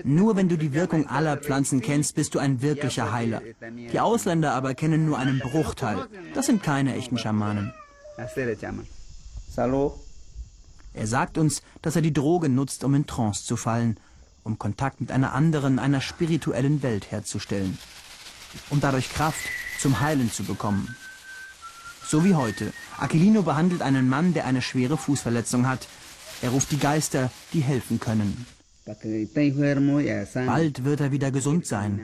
Nur 0.03 0.35
wenn 0.35 0.49
du 0.49 0.57
die 0.57 0.73
Wirkung 0.73 1.07
aller 1.07 1.37
Pflanzen 1.37 1.81
kennst, 1.81 2.15
bist 2.15 2.35
du 2.35 2.39
ein 2.39 2.61
wirklicher 2.61 3.11
Heiler. 3.11 3.41
Die 3.91 3.99
Ausländer 3.99 4.53
aber 4.53 4.75
kennen 4.75 5.05
nur 5.05 5.17
einen 5.17 5.39
Bruchteil. 5.39 6.07
Das 6.35 6.45
sind 6.45 6.61
keine 6.61 6.95
echten 6.95 7.17
Schamanen. 7.17 7.73
Er 10.93 11.07
sagt 11.07 11.37
uns, 11.37 11.61
dass 11.81 11.95
er 11.95 12.01
die 12.01 12.13
Droge 12.13 12.49
nutzt, 12.49 12.83
um 12.83 12.93
in 12.95 13.07
Trance 13.07 13.45
zu 13.45 13.55
fallen, 13.55 13.97
um 14.43 14.59
Kontakt 14.59 15.01
mit 15.01 15.11
einer 15.11 15.33
anderen, 15.33 15.79
einer 15.79 16.01
spirituellen 16.01 16.83
Welt 16.83 17.11
herzustellen, 17.11 17.77
um 18.69 18.79
dadurch 18.79 19.09
Kraft 19.09 19.39
zum 19.79 19.99
Heilen 19.99 20.31
zu 20.31 20.43
bekommen. 20.43 20.95
So 22.05 22.23
wie 22.23 22.35
heute. 22.35 22.73
Aquilino 22.97 23.41
behandelt 23.43 23.81
einen 23.81 24.07
Mann, 24.07 24.33
der 24.33 24.45
eine 24.45 24.61
schwere 24.61 24.97
Fußverletzung 24.97 25.67
hat. 25.67 25.87
Er 26.41 26.49
ruft 26.49 26.71
die 26.71 26.77
Geister, 26.77 27.31
die 27.53 27.61
helfen 27.61 27.99
können. 27.99 28.45
Bald 28.85 30.83
wird 30.83 30.99
er 30.99 31.11
wieder 31.11 31.31
gesund 31.31 31.65
sein. 31.65 32.01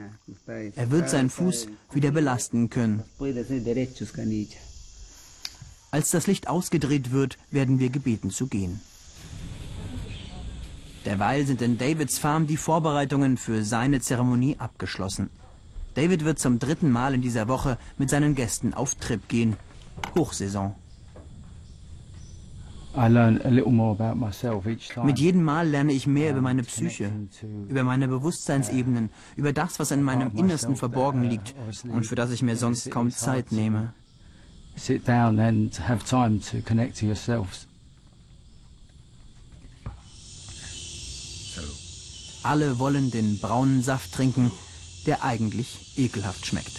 Er 0.74 0.90
wird 0.90 1.10
seinen 1.10 1.28
Fuß 1.30 1.68
wieder 1.92 2.10
belasten 2.10 2.70
können. 2.70 3.02
Als 5.90 6.10
das 6.10 6.26
Licht 6.26 6.48
ausgedreht 6.48 7.10
wird, 7.10 7.36
werden 7.50 7.78
wir 7.78 7.90
gebeten 7.90 8.30
zu 8.30 8.46
gehen. 8.46 8.80
Derweil 11.04 11.46
sind 11.46 11.62
in 11.62 11.78
Davids 11.78 12.18
Farm 12.18 12.46
die 12.46 12.58
Vorbereitungen 12.58 13.36
für 13.36 13.64
seine 13.64 14.00
Zeremonie 14.00 14.56
abgeschlossen. 14.58 15.30
David 15.94 16.24
wird 16.24 16.38
zum 16.38 16.58
dritten 16.58 16.90
Mal 16.90 17.14
in 17.14 17.22
dieser 17.22 17.48
Woche 17.48 17.78
mit 17.98 18.10
seinen 18.10 18.34
Gästen 18.34 18.74
auf 18.74 18.94
Trip 18.94 19.26
gehen. 19.28 19.56
Hochsaison. 20.14 20.74
Mit 25.04 25.18
jedem 25.18 25.42
Mal 25.44 25.68
lerne 25.68 25.92
ich 25.92 26.06
mehr 26.06 26.32
über 26.32 26.40
meine 26.40 26.62
Psyche, 26.64 27.12
über 27.68 27.84
meine 27.84 28.08
Bewusstseinsebenen, 28.08 29.10
über 29.36 29.52
das, 29.52 29.78
was 29.78 29.92
in 29.92 30.02
meinem 30.02 30.32
Innersten 30.36 30.76
verborgen 30.76 31.22
liegt 31.22 31.54
und 31.84 32.06
für 32.06 32.16
das 32.16 32.30
ich 32.30 32.42
mir 32.42 32.56
sonst 32.56 32.90
kaum 32.90 33.10
Zeit 33.10 33.52
nehme. 33.52 33.94
Sit 34.80 35.06
down 35.06 35.38
and 35.38 35.74
have 35.76 36.06
time 36.06 36.40
to 36.40 36.62
connect 36.62 36.96
to 37.00 37.06
yourselves. 37.06 37.66
Alle 42.42 42.78
wollen 42.78 43.10
den 43.10 43.38
braunen 43.38 43.82
Saft 43.82 44.14
trinken, 44.14 44.50
der 45.04 45.22
eigentlich 45.22 45.98
ekelhaft 45.98 46.46
schmeckt. 46.46 46.72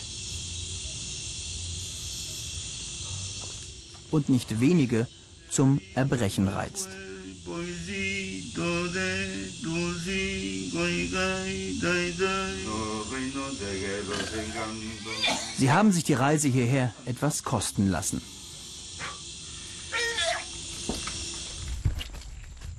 Und 4.10 4.30
nicht 4.30 4.60
wenige 4.60 5.06
zum 5.52 5.80
Erbrechen 5.94 6.48
reizt. 6.48 6.90
Sie 15.58 15.71
haben 15.71 15.91
sich 15.91 16.04
die 16.04 16.13
Reise 16.13 16.47
hierher 16.47 16.93
etwas 17.06 17.43
kosten 17.43 17.89
lassen. 17.89 18.21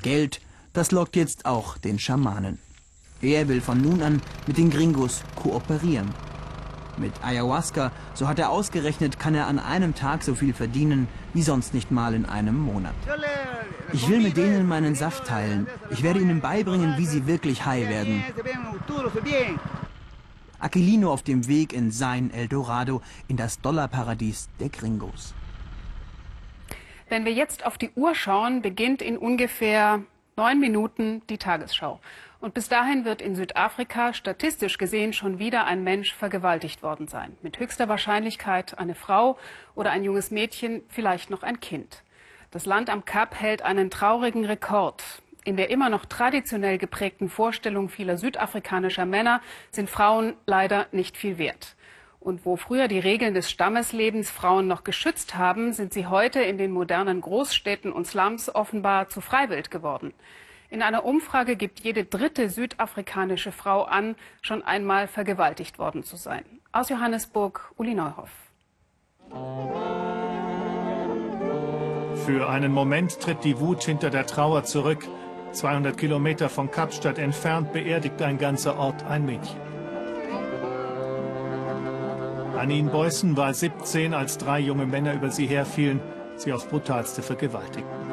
Geld, 0.02 0.40
das 0.72 0.90
lockt 0.90 1.14
jetzt 1.16 1.46
auch 1.46 1.78
den 1.78 1.98
Schamanen. 1.98 2.58
Er 3.20 3.46
will 3.46 3.60
von 3.60 3.80
nun 3.80 4.02
an 4.02 4.20
mit 4.48 4.56
den 4.56 4.70
Gringos 4.70 5.22
kooperieren. 5.36 6.12
Mit 6.96 7.12
Ayahuasca, 7.22 7.92
so 8.14 8.28
hat 8.28 8.38
er 8.38 8.50
ausgerechnet, 8.50 9.18
kann 9.18 9.34
er 9.34 9.46
an 9.46 9.58
einem 9.58 9.94
Tag 9.94 10.24
so 10.24 10.34
viel 10.34 10.52
verdienen 10.52 11.08
wie 11.32 11.42
sonst 11.42 11.72
nicht 11.72 11.90
mal 11.90 12.14
in 12.14 12.26
einem 12.26 12.58
Monat. 12.58 12.94
Ich 13.92 14.08
will 14.08 14.20
mit 14.20 14.36
denen 14.36 14.66
meinen 14.66 14.94
Saft 14.94 15.26
teilen. 15.26 15.68
Ich 15.90 16.02
werde 16.02 16.20
ihnen 16.20 16.40
beibringen, 16.40 16.98
wie 16.98 17.06
sie 17.06 17.26
wirklich 17.26 17.64
high 17.64 17.88
werden. 17.88 18.24
Aquilino 20.62 21.12
auf 21.12 21.22
dem 21.22 21.48
Weg 21.48 21.72
in 21.72 21.90
sein 21.90 22.32
Eldorado, 22.32 23.02
in 23.26 23.36
das 23.36 23.60
Dollarparadies 23.60 24.48
der 24.60 24.68
Gringos. 24.68 25.34
Wenn 27.08 27.24
wir 27.24 27.32
jetzt 27.32 27.66
auf 27.66 27.76
die 27.76 27.90
Uhr 27.94 28.14
schauen, 28.14 28.62
beginnt 28.62 29.02
in 29.02 29.18
ungefähr 29.18 30.02
neun 30.36 30.60
Minuten 30.60 31.22
die 31.28 31.36
Tagesschau. 31.36 32.00
Und 32.40 32.54
bis 32.54 32.68
dahin 32.68 33.04
wird 33.04 33.20
in 33.20 33.36
Südafrika 33.36 34.14
statistisch 34.14 34.78
gesehen 34.78 35.12
schon 35.12 35.38
wieder 35.38 35.64
ein 35.64 35.84
Mensch 35.84 36.14
vergewaltigt 36.14 36.82
worden 36.82 37.06
sein. 37.08 37.36
Mit 37.42 37.58
höchster 37.58 37.88
Wahrscheinlichkeit 37.88 38.78
eine 38.78 38.94
Frau 38.94 39.38
oder 39.74 39.90
ein 39.90 40.04
junges 40.04 40.30
Mädchen, 40.30 40.82
vielleicht 40.88 41.28
noch 41.28 41.42
ein 41.42 41.60
Kind. 41.60 42.02
Das 42.50 42.66
Land 42.66 42.88
am 42.88 43.04
Kap 43.04 43.34
hält 43.34 43.62
einen 43.62 43.90
traurigen 43.90 44.44
Rekord. 44.44 45.02
In 45.44 45.56
der 45.56 45.70
immer 45.70 45.88
noch 45.88 46.04
traditionell 46.04 46.78
geprägten 46.78 47.28
Vorstellung 47.28 47.88
vieler 47.88 48.16
südafrikanischer 48.16 49.06
Männer 49.06 49.40
sind 49.72 49.90
Frauen 49.90 50.34
leider 50.46 50.86
nicht 50.92 51.16
viel 51.16 51.36
wert. 51.36 51.74
Und 52.20 52.46
wo 52.46 52.54
früher 52.56 52.86
die 52.86 53.00
Regeln 53.00 53.34
des 53.34 53.50
Stammeslebens 53.50 54.30
Frauen 54.30 54.68
noch 54.68 54.84
geschützt 54.84 55.34
haben, 55.34 55.72
sind 55.72 55.92
sie 55.92 56.06
heute 56.06 56.40
in 56.40 56.58
den 56.58 56.70
modernen 56.70 57.20
Großstädten 57.20 57.92
und 57.92 58.06
Slums 58.06 58.54
offenbar 58.54 59.08
zu 59.08 59.20
Freiwild 59.20 59.72
geworden. 59.72 60.14
In 60.70 60.82
einer 60.82 61.04
Umfrage 61.04 61.56
gibt 61.56 61.80
jede 61.80 62.04
dritte 62.04 62.48
südafrikanische 62.48 63.50
Frau 63.50 63.82
an, 63.82 64.14
schon 64.40 64.62
einmal 64.62 65.08
vergewaltigt 65.08 65.80
worden 65.80 66.04
zu 66.04 66.14
sein. 66.14 66.44
Aus 66.70 66.88
Johannesburg, 66.88 67.72
Uli 67.76 67.94
Neuhoff. 67.94 68.30
Für 72.24 72.48
einen 72.48 72.72
Moment 72.72 73.20
tritt 73.20 73.42
die 73.42 73.58
Wut 73.58 73.82
hinter 73.82 74.10
der 74.10 74.26
Trauer 74.26 74.62
zurück. 74.62 75.08
200 75.52 75.96
Kilometer 75.96 76.48
von 76.48 76.70
Kapstadt 76.70 77.18
entfernt 77.18 77.72
beerdigt 77.72 78.20
ein 78.22 78.38
ganzer 78.38 78.78
Ort 78.78 79.04
ein 79.04 79.24
Mädchen. 79.26 79.60
Anine 82.56 82.90
Beußen 82.90 83.36
war 83.36 83.52
17, 83.52 84.14
als 84.14 84.38
drei 84.38 84.60
junge 84.60 84.86
Männer 84.86 85.14
über 85.14 85.30
sie 85.30 85.46
herfielen, 85.46 86.00
sie 86.36 86.52
aufs 86.52 86.66
brutalste 86.66 87.22
vergewaltigten. 87.22 88.12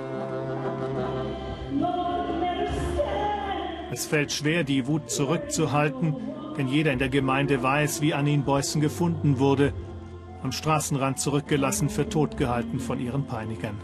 Es 3.92 4.06
fällt 4.06 4.32
schwer, 4.32 4.64
die 4.64 4.88
Wut 4.88 5.10
zurückzuhalten, 5.10 6.16
denn 6.58 6.68
jeder 6.68 6.92
in 6.92 7.00
der 7.00 7.10
Gemeinde 7.10 7.62
weiß, 7.62 8.02
wie 8.02 8.14
Anine 8.14 8.44
Beußen 8.44 8.82
gefunden 8.82 9.40
wurde, 9.40 9.74
am 10.42 10.52
Straßenrand 10.52 11.20
zurückgelassen, 11.20 11.90
für 11.90 12.08
tot 12.08 12.38
gehalten 12.38 12.80
von 12.80 13.00
ihren 13.00 13.26
Peinigern. 13.26 13.78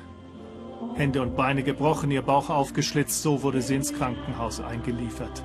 Hände 0.95 1.21
und 1.21 1.35
Beine 1.35 1.63
gebrochen, 1.63 2.09
ihr 2.09 2.21
Bauch 2.21 2.49
aufgeschlitzt, 2.49 3.21
so 3.21 3.43
wurde 3.43 3.61
sie 3.61 3.75
ins 3.75 3.93
Krankenhaus 3.93 4.61
eingeliefert. 4.61 5.43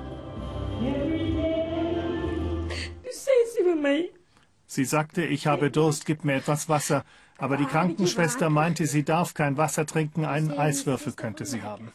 Sie 4.65 4.85
sagte, 4.85 5.25
ich 5.25 5.47
habe 5.47 5.69
Durst, 5.69 6.05
gib 6.05 6.23
mir 6.23 6.35
etwas 6.35 6.69
Wasser. 6.69 7.03
Aber 7.37 7.57
die 7.57 7.65
Krankenschwester 7.65 8.49
meinte, 8.49 8.85
sie 8.85 9.03
darf 9.03 9.33
kein 9.33 9.57
Wasser 9.57 9.85
trinken, 9.85 10.25
einen 10.25 10.51
Eiswürfel 10.51 11.13
könnte 11.13 11.45
sie 11.45 11.63
haben. 11.63 11.91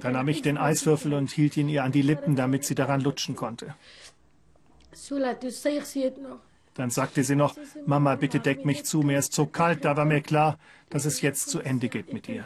Da 0.00 0.10
nahm 0.10 0.28
ich 0.28 0.42
den 0.42 0.58
Eiswürfel 0.58 1.14
und 1.14 1.30
hielt 1.30 1.56
ihn 1.56 1.68
ihr 1.68 1.82
an 1.82 1.92
die 1.92 2.02
Lippen, 2.02 2.36
damit 2.36 2.64
sie 2.64 2.74
daran 2.76 3.00
lutschen 3.00 3.34
konnte. 3.34 3.74
Dann 6.76 6.90
sagte 6.90 7.24
sie 7.24 7.36
noch, 7.36 7.56
Mama, 7.86 8.16
bitte 8.16 8.40
deck 8.40 8.64
mich 8.64 8.84
zu, 8.84 9.00
mir 9.00 9.18
ist 9.18 9.32
so 9.32 9.46
kalt. 9.46 9.84
Da 9.84 9.96
war 9.96 10.04
mir 10.04 10.20
klar, 10.20 10.58
dass 10.90 11.04
es 11.04 11.20
jetzt 11.20 11.50
zu 11.50 11.60
Ende 11.60 11.88
geht 11.88 12.12
mit 12.12 12.28
ihr. 12.28 12.44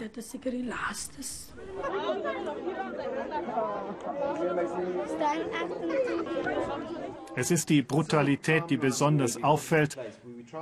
Es 7.36 7.50
ist 7.50 7.68
die 7.68 7.82
Brutalität, 7.82 8.64
die 8.70 8.76
besonders 8.76 9.42
auffällt. 9.42 9.96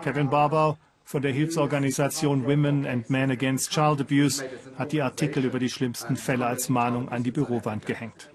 Kevin 0.02 0.30
Barbour 0.30 0.78
von 1.04 1.22
der 1.22 1.32
Hilfsorganisation 1.32 2.44
Women 2.44 2.86
and 2.86 3.08
Men 3.08 3.30
Against 3.30 3.70
Child 3.70 4.02
Abuse 4.02 4.44
hat 4.76 4.92
die 4.92 5.00
Artikel 5.00 5.44
über 5.44 5.58
die 5.58 5.70
schlimmsten 5.70 6.16
Fälle 6.16 6.46
als 6.46 6.68
Mahnung 6.68 7.08
an 7.08 7.22
die 7.22 7.30
Bürowand 7.30 7.86
gehängt. 7.86 8.30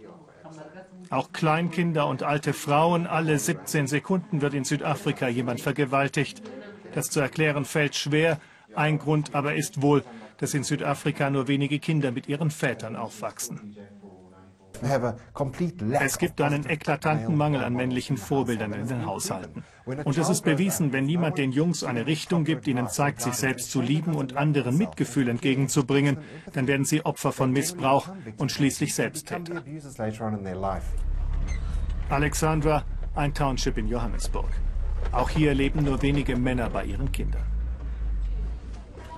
Auch 1.14 1.32
Kleinkinder 1.32 2.08
und 2.08 2.24
alte 2.24 2.54
Frauen, 2.54 3.06
alle 3.06 3.38
17 3.38 3.86
Sekunden 3.86 4.42
wird 4.42 4.56
in 4.56 4.64
Südafrika 4.64 5.28
jemand 5.28 5.62
vergewaltigt. 5.62 6.42
Das 6.96 7.12
zu 7.12 7.20
erklären 7.20 7.66
fällt 7.66 7.96
schwer. 7.96 8.40
Ein 8.74 8.98
Grund 8.98 9.36
aber 9.36 9.54
ist 9.54 9.84
wohl, 9.84 10.04
dass 10.40 10.56
in 10.56 10.64
Südafrika 10.64 11.30
nur 11.30 11.48
wenige 11.48 11.78
Kinder 11.78 12.12
mit 12.12 12.28
ihren 12.28 12.50
Vätern 12.50 12.96
aufwachsen. 12.96 13.78
Es 16.00 16.18
gibt 16.18 16.42
einen 16.42 16.70
eklatanten 16.70 17.36
Mangel 17.38 17.64
an 17.64 17.74
männlichen 17.74 18.18
Vorbildern 18.18 18.74
in 18.74 18.88
den 18.88 19.06
Haushalten. 19.06 19.64
Und 19.86 20.18
es 20.18 20.30
ist 20.30 20.44
bewiesen, 20.44 20.94
wenn 20.94 21.06
niemand 21.06 21.38
den 21.38 21.52
Jungs 21.52 21.84
eine 21.84 22.06
Richtung 22.06 22.44
gibt, 22.44 22.68
ihnen 22.68 22.90
zeigt, 22.90 23.22
sich 23.22 23.34
selbst 23.34 23.72
zu 23.72 23.82
lieben 23.82 24.16
und 24.16 24.36
anderen 24.36 24.78
Mitgefühl 24.78 25.30
entgegenzubringen, 25.30 26.18
dann 26.54 26.68
werden 26.68 26.86
sie 26.86 27.06
Opfer 27.06 27.32
von 27.32 27.52
Missbrauch 27.52 28.10
und 28.38 28.52
schließlich 28.52 28.96
Selbsttäter. 28.96 29.64
Alexandra, 32.10 32.84
ein 33.16 33.34
Township 33.34 33.78
in 33.78 33.88
Johannesburg. 33.88 34.50
Auch 35.12 35.30
hier 35.30 35.54
leben 35.54 35.84
nur 35.84 36.02
wenige 36.02 36.36
Männer 36.36 36.70
bei 36.70 36.86
ihren 36.86 37.12
Kindern. 37.12 37.44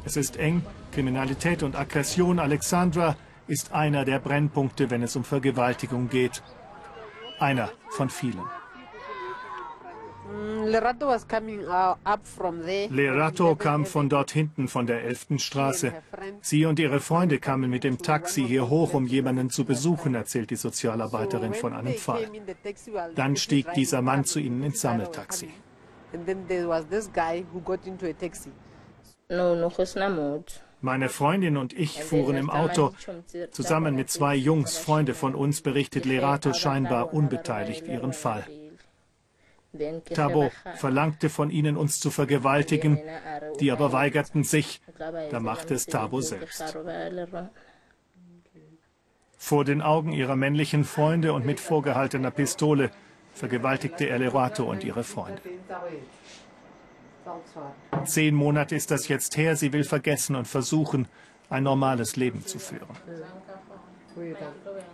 Es 0.03 0.17
ist 0.17 0.37
eng, 0.37 0.61
Kriminalität 0.91 1.63
und 1.63 1.75
Aggression. 1.75 2.39
Alexandra 2.39 3.15
ist 3.47 3.73
einer 3.73 4.05
der 4.05 4.19
Brennpunkte, 4.19 4.89
wenn 4.89 5.03
es 5.03 5.15
um 5.15 5.23
Vergewaltigung 5.23 6.09
geht. 6.09 6.41
Einer 7.39 7.71
von 7.89 8.09
vielen. 8.09 8.43
Mm, 10.27 10.63
uh, 10.63 10.65
Lerato 12.89 13.55
kam 13.55 13.85
von 13.85 14.09
dort 14.09 14.31
hinten, 14.31 14.67
von 14.67 14.87
der 14.87 15.03
11. 15.03 15.27
Straße. 15.37 15.93
Sie 16.41 16.65
und 16.65 16.79
ihre 16.79 16.99
Freunde 16.99 17.37
kamen 17.39 17.69
mit 17.69 17.83
dem 17.83 17.99
Taxi 17.99 18.43
hier 18.47 18.69
hoch, 18.69 18.93
um 18.93 19.05
jemanden 19.05 19.49
zu 19.49 19.65
besuchen, 19.65 20.15
erzählt 20.15 20.49
die 20.49 20.55
Sozialarbeiterin 20.55 21.53
von 21.53 21.73
einem 21.73 21.93
Fall. 21.93 22.27
Dann 23.13 23.35
stieg 23.35 23.71
dieser 23.73 24.01
Mann 24.01 24.25
zu 24.25 24.39
ihnen 24.39 24.63
ins 24.63 24.81
Sammeltaxi. 24.81 25.49
No, 29.29 29.55
no, 29.55 29.69
meine 30.81 31.09
Freundin 31.09 31.57
und 31.57 31.73
ich 31.73 32.03
fuhren 32.03 32.35
im 32.35 32.49
Auto. 32.49 32.93
Zusammen 33.51 33.95
mit 33.95 34.09
zwei 34.09 34.35
Jungs, 34.35 34.77
Freunde 34.77 35.13
von 35.13 35.35
uns, 35.35 35.61
berichtet 35.61 36.05
Lerato 36.05 36.53
scheinbar 36.53 37.13
unbeteiligt 37.13 37.87
ihren 37.87 38.13
Fall. 38.13 38.45
Tabo 40.13 40.51
verlangte 40.75 41.29
von 41.29 41.49
ihnen, 41.49 41.75
uns 41.75 41.99
zu 41.99 42.09
vergewaltigen, 42.11 42.99
die 43.59 43.71
aber 43.71 43.91
weigerten 43.91 44.43
sich. 44.43 44.81
Da 44.97 45.39
machte 45.39 45.73
es 45.73 45.85
Tabo 45.85 46.21
selbst. 46.21 46.77
Vor 49.37 49.65
den 49.65 49.81
Augen 49.81 50.11
ihrer 50.11 50.35
männlichen 50.35 50.85
Freunde 50.85 51.33
und 51.33 51.45
mit 51.45 51.59
vorgehaltener 51.59 52.31
Pistole 52.31 52.89
vergewaltigte 53.33 54.05
er 54.05 54.17
Lerato 54.17 54.63
und 54.63 54.83
ihre 54.83 55.03
Freunde. 55.03 55.41
Zehn 58.05 58.35
Monate 58.35 58.75
ist 58.75 58.91
das 58.91 59.07
jetzt 59.07 59.37
her. 59.37 59.55
Sie 59.55 59.73
will 59.73 59.83
vergessen 59.83 60.35
und 60.35 60.47
versuchen, 60.47 61.07
ein 61.49 61.63
normales 61.63 62.15
Leben 62.15 62.45
zu 62.45 62.59
führen. 62.59 62.87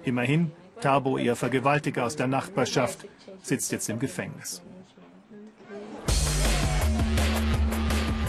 Immerhin, 0.04 0.52
Tabo, 0.80 1.18
ihr 1.18 1.36
Vergewaltiger 1.36 2.06
aus 2.06 2.16
der 2.16 2.28
Nachbarschaft, 2.28 3.06
sitzt 3.42 3.72
jetzt 3.72 3.90
im 3.90 4.00
Gefängnis. 4.00 4.62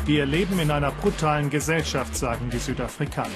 Wir 0.04 0.26
leben 0.26 0.58
in 0.58 0.70
einer 0.70 0.90
brutalen 0.90 1.48
Gesellschaft, 1.48 2.16
sagen 2.16 2.50
die 2.50 2.58
Südafrikaner. 2.58 3.30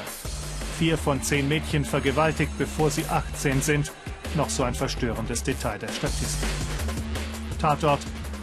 Vier 0.79 0.99
von 0.99 1.23
zehn 1.23 1.49
Mädchen 1.49 1.85
vergewaltigt, 1.85 2.53
bevor 2.59 2.91
sie 2.91 3.07
18 3.07 3.63
sind. 3.63 3.93
Noch 4.35 4.51
so 4.51 4.65
ein 4.65 4.75
verstörendes 4.75 5.43
Detail 5.43 5.79
der 5.79 5.89
Statistik. 5.89 6.49
Tatort, 7.61 8.01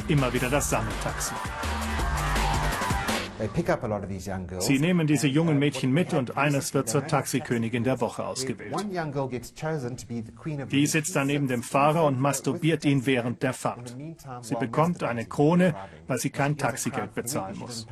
immer 0.08 0.34
wieder 0.34 0.50
das 0.50 0.70
Sammeltaxi. 0.70 1.34
Sie 4.60 4.80
nehmen 4.80 5.08
diese 5.08 5.28
jungen 5.28 5.60
Mädchen 5.60 5.92
mit 5.92 6.14
und 6.14 6.38
eines 6.38 6.74
wird 6.74 6.90
zur 6.90 7.06
Taxikönigin 7.06 7.84
der 7.84 8.00
Woche 8.02 8.26
ausgewählt. 8.26 8.76
Die 10.72 10.88
sitzt 10.88 11.16
dann 11.16 11.28
neben 11.28 11.48
dem 11.48 11.64
Fahrer 11.64 12.06
und 12.06 12.20
masturbiert 12.20 12.86
ihn 12.86 13.06
während 13.06 13.44
der 13.44 13.54
Fahrt. 13.54 13.96
Sie 14.42 14.56
bekommt 14.56 15.04
eine 15.04 15.26
Krone, 15.26 15.76
weil 16.08 16.18
sie 16.18 16.30
kein 16.30 16.58
Taxigeld 16.58 17.14
bezahlen 17.14 17.58
muss. 17.58 17.88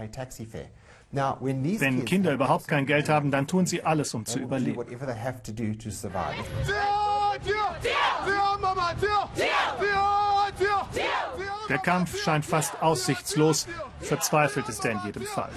Wenn 1.12 2.06
Kinder 2.06 2.34
überhaupt 2.34 2.68
kein 2.68 2.86
Geld 2.86 3.10
haben, 3.10 3.32
dann 3.32 3.48
tun 3.48 3.66
sie 3.66 3.84
alles, 3.84 4.14
um 4.14 4.26
zu 4.26 4.40
überleben. 4.40 4.80
Der 11.84 11.94
Kampf 11.94 12.22
scheint 12.22 12.46
fast 12.46 12.80
aussichtslos, 12.84 13.68
verzweifelt 14.02 14.70
ist 14.70 14.86
er 14.86 14.92
in 14.92 15.00
jedem 15.04 15.24
Fall. 15.24 15.50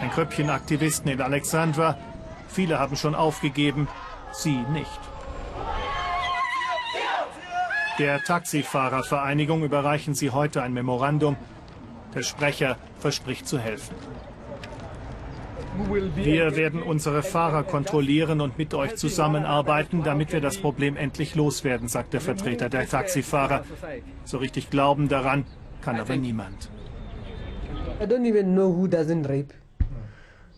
Ein 0.00 0.10
Kröppchen 0.10 0.50
Aktivisten 0.50 1.08
in 1.12 1.20
Alexandra, 1.20 1.96
viele 2.48 2.80
haben 2.80 2.96
schon 2.96 3.14
aufgegeben, 3.14 3.86
sie 4.32 4.56
nicht. 4.72 5.00
Der 8.00 8.24
Taxifahrervereinigung 8.24 9.62
überreichen 9.62 10.14
sie 10.16 10.30
heute 10.30 10.60
ein 10.60 10.72
Memorandum. 10.72 11.36
Der 12.14 12.22
Sprecher 12.22 12.76
verspricht 12.98 13.46
zu 13.46 13.60
helfen. 13.60 13.94
Wir 16.16 16.56
werden 16.56 16.82
unsere 16.82 17.22
Fahrer 17.22 17.62
kontrollieren 17.62 18.40
und 18.40 18.58
mit 18.58 18.74
euch 18.74 18.96
zusammenarbeiten, 18.96 20.02
damit 20.02 20.32
wir 20.32 20.40
das 20.40 20.58
Problem 20.58 20.96
endlich 20.96 21.34
loswerden, 21.34 21.88
sagt 21.88 22.12
der 22.12 22.20
Vertreter 22.20 22.68
der 22.68 22.88
Taxifahrer. 22.88 23.64
So 24.24 24.38
richtig 24.38 24.70
glauben 24.70 25.08
daran 25.08 25.44
kann 25.80 25.98
aber 25.98 26.16
niemand. 26.16 26.70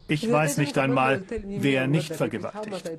Ich 0.07 0.31
weiß 0.31 0.59
nicht 0.59 0.77
einmal, 0.77 1.23
wer 1.47 1.87
nicht 1.87 2.15
vergewaltigt. 2.15 2.93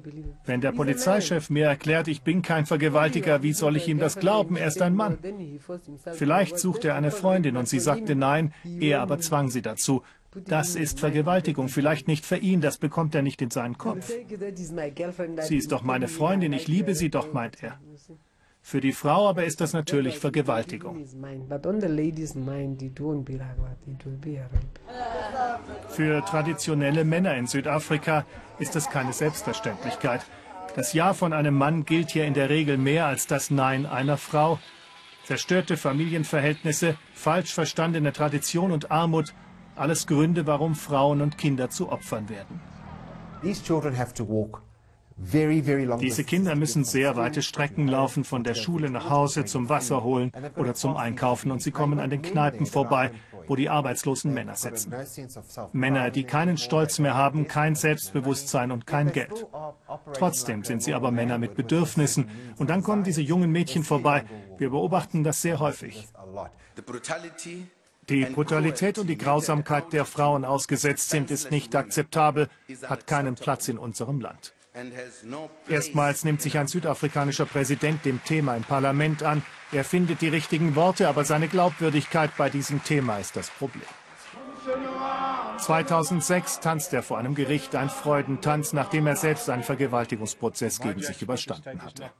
Wenn 0.46 0.62
der 0.62 0.72
Polizeichef 0.72 1.50
mir 1.52 1.68
erklärt, 1.68 2.08
ich 2.08 2.24
bin 2.24 2.42
kein 2.42 2.66
Vergewaltiger, 2.66 3.44
wie 3.44 3.54
soll 3.54 3.76
ich 3.78 3.88
ihm 3.88 4.00
das 4.00 4.18
glauben? 4.18 4.56
Er 4.56 4.68
ist 4.68 4.82
ein 4.82 4.96
Mann. 4.96 5.20
Vielleicht 6.14 6.58
sucht 6.58 6.84
er 6.86 6.96
eine 6.96 7.12
Freundin 7.12 7.58
und 7.58 7.68
sie 7.68 7.80
sagte 7.80 8.16
nein, 8.16 8.54
er 8.80 9.02
aber 9.02 9.20
zwang 9.20 9.50
sie 9.50 9.62
dazu. 9.62 10.02
Das 10.44 10.76
ist 10.76 11.00
Vergewaltigung, 11.00 11.70
vielleicht 11.70 12.08
nicht 12.08 12.26
für 12.26 12.38
ihn, 12.38 12.62
das 12.62 12.78
bekommt 12.78 13.16
er 13.16 13.22
nicht 13.22 13.42
in 13.42 13.52
seinen 13.52 13.78
Kopf. 13.78 14.12
Sie 15.42 15.58
ist 15.58 15.72
doch 15.72 15.84
meine 15.84 16.08
Freundin, 16.08 16.54
ich 16.54 16.68
liebe 16.68 16.94
sie 16.94 17.10
doch, 17.10 17.32
meint 17.32 17.64
er. 17.64 17.80
Für 18.62 18.82
die 18.82 18.94
Frau 18.94 19.30
aber 19.30 19.46
ist 19.46 19.62
das 19.62 19.74
natürlich 19.74 20.18
Vergewaltigung. 20.18 21.06
Für 25.90 26.26
traditionelle 26.26 27.06
Männer 27.06 27.36
in 27.36 27.46
Südafrika 27.48 28.26
ist 28.58 28.76
das 28.76 28.90
keine 28.90 29.14
Selbstverständlichkeit. 29.14 30.26
Das 30.76 30.94
Ja 30.94 31.14
von 31.14 31.32
einem 31.32 31.54
Mann 31.54 31.86
gilt 31.86 32.10
hier 32.10 32.26
in 32.26 32.34
der 32.34 32.50
Regel 32.50 32.78
mehr 32.78 33.06
als 33.06 33.28
das 33.28 33.52
Nein 33.52 33.86
einer 33.86 34.18
Frau. 34.18 34.60
Zerstörte 35.26 35.78
Familienverhältnisse, 35.78 36.98
falsch 37.14 37.54
verstandene 37.54 38.14
Tradition 38.14 38.72
und 38.72 38.92
Armut 38.92 39.34
alles 39.76 40.08
Gründe, 40.08 40.48
warum 40.48 40.76
Frauen 40.76 41.22
und 41.22 41.38
Kinder 41.38 41.70
zu 41.70 41.90
Opfern 41.90 42.30
werden. 42.30 42.60
Diese 46.02 46.24
Kinder 46.26 46.56
müssen 46.56 46.84
sehr 46.84 47.16
weite 47.16 47.42
Strecken 47.42 47.88
laufen, 47.88 48.26
von 48.26 48.44
der 48.44 48.54
Schule 48.54 48.90
nach 48.90 49.10
Hause, 49.10 49.46
zum 49.46 49.70
Wasser 49.70 50.04
holen 50.04 50.32
oder 50.58 50.74
zum 50.74 50.98
Einkaufen 50.98 51.52
und 51.52 51.62
sie 51.62 51.72
kommen 51.72 52.00
an 52.00 52.10
den 52.10 52.22
Kneipen 52.22 52.66
vorbei. 52.66 53.12
wo 53.48 53.56
die 53.56 53.70
arbeitslosen 53.70 54.34
Männer 54.34 54.56
sitzen. 54.56 54.94
Männer, 55.72 56.10
die 56.10 56.24
keinen 56.24 56.58
Stolz 56.58 57.00
mehr 57.00 57.16
haben, 57.16 57.48
kein 57.48 57.76
Selbstbewusstsein 57.76 58.72
und 58.72 58.88
kein 58.88 59.12
Geld. 59.12 59.46
Trotzdem 60.14 60.64
sind 60.64 60.82
sie 60.82 60.94
aber 60.94 61.12
Männer 61.12 61.38
mit 61.38 61.56
Bedürfnissen. 61.56 62.30
Und 62.58 62.70
dann 62.70 62.84
kommen 62.84 63.04
diese 63.04 63.22
jungen 63.22 63.52
Mädchen 63.52 63.84
vorbei. 63.84 64.26
Wir 64.58 64.70
beobachten 64.70 65.24
das 65.24 65.42
sehr 65.42 65.60
häufig. 65.60 66.08
Die 68.10 68.26
Brutalität 68.26 68.98
und 69.00 69.08
die 69.08 69.18
Grausamkeit, 69.18 69.92
der 69.92 70.06
Frauen 70.06 70.46
ausgesetzt 70.46 71.10
sind, 71.10 71.32
ist 71.32 71.52
nicht 71.52 71.76
akzeptabel, 71.76 72.50
hat 72.88 73.08
keinen 73.08 73.36
Platz 73.36 73.68
in 73.68 73.78
unserem 73.78 74.22
Land. 74.22 74.54
Erstmals 75.70 76.26
nimmt 76.26 76.42
sich 76.42 76.58
ein 76.58 76.68
südafrikanischer 76.68 77.46
Präsident 77.46 78.04
dem 78.04 78.24
Thema 78.24 78.56
im 78.56 78.64
Parlament 78.64 79.24
an. 79.24 79.42
Er 79.72 79.86
findet 79.86 80.22
die 80.22 80.28
richtigen 80.28 80.76
Worte, 80.76 81.08
aber 81.08 81.24
seine 81.24 81.48
Glaubwürdigkeit 81.48 82.32
bei 82.38 82.50
diesem 82.50 82.84
Thema 82.84 83.18
ist 83.18 83.36
das 83.36 83.50
Problem. 83.50 83.84
2006 85.58 86.60
tanzt 86.60 86.94
er 86.94 87.04
vor 87.04 87.18
einem 87.18 87.36
Gericht 87.36 87.76
ein 87.76 87.90
Freudentanz, 87.90 88.74
nachdem 88.74 89.08
er 89.08 89.16
selbst 89.16 89.50
einen 89.50 89.64
Vergewaltigungsprozess 89.64 90.80
gegen 90.80 91.02
sich 91.02 91.22
überstanden 91.22 91.82
hatte. 91.82 92.12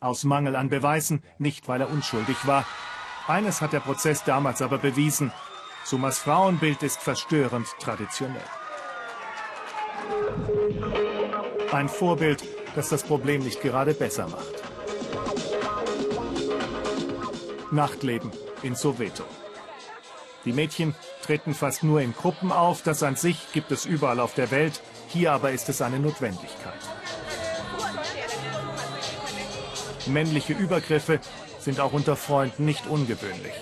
Aus 0.00 0.24
Mangel 0.24 0.54
an 0.54 0.68
Beweisen, 0.68 1.22
nicht 1.38 1.66
weil 1.66 1.80
er 1.80 1.90
unschuldig 1.90 2.46
war. 2.46 2.64
Eines 3.26 3.62
hat 3.62 3.72
der 3.72 3.80
Prozess 3.80 4.22
damals 4.24 4.60
aber 4.60 4.76
bewiesen. 4.76 5.32
Sumas 5.84 6.18
Frauenbild 6.18 6.82
ist 6.82 7.00
verstörend 7.00 7.66
traditionell. 7.80 8.44
Ein 11.72 11.88
Vorbild, 11.88 12.44
das 12.74 12.90
das 12.90 13.02
Problem 13.02 13.42
nicht 13.42 13.62
gerade 13.62 13.94
besser 13.94 14.28
macht. 14.28 14.62
Nachtleben 17.70 18.30
in 18.62 18.74
Soweto. 18.74 19.24
Die 20.44 20.52
Mädchen 20.52 20.94
treten 21.22 21.54
fast 21.54 21.82
nur 21.82 22.02
in 22.02 22.14
Gruppen 22.14 22.52
auf. 22.52 22.82
Das 22.82 23.02
an 23.02 23.16
sich 23.16 23.52
gibt 23.52 23.72
es 23.72 23.86
überall 23.86 24.20
auf 24.20 24.34
der 24.34 24.50
Welt. 24.50 24.82
Hier 25.08 25.32
aber 25.32 25.52
ist 25.52 25.70
es 25.70 25.80
eine 25.80 25.98
Notwendigkeit. 25.98 26.93
Männliche 30.06 30.52
Übergriffe 30.52 31.20
sind 31.58 31.80
auch 31.80 31.92
unter 31.92 32.16
Freunden 32.16 32.64
nicht 32.64 32.86
ungewöhnlich. 32.86 33.52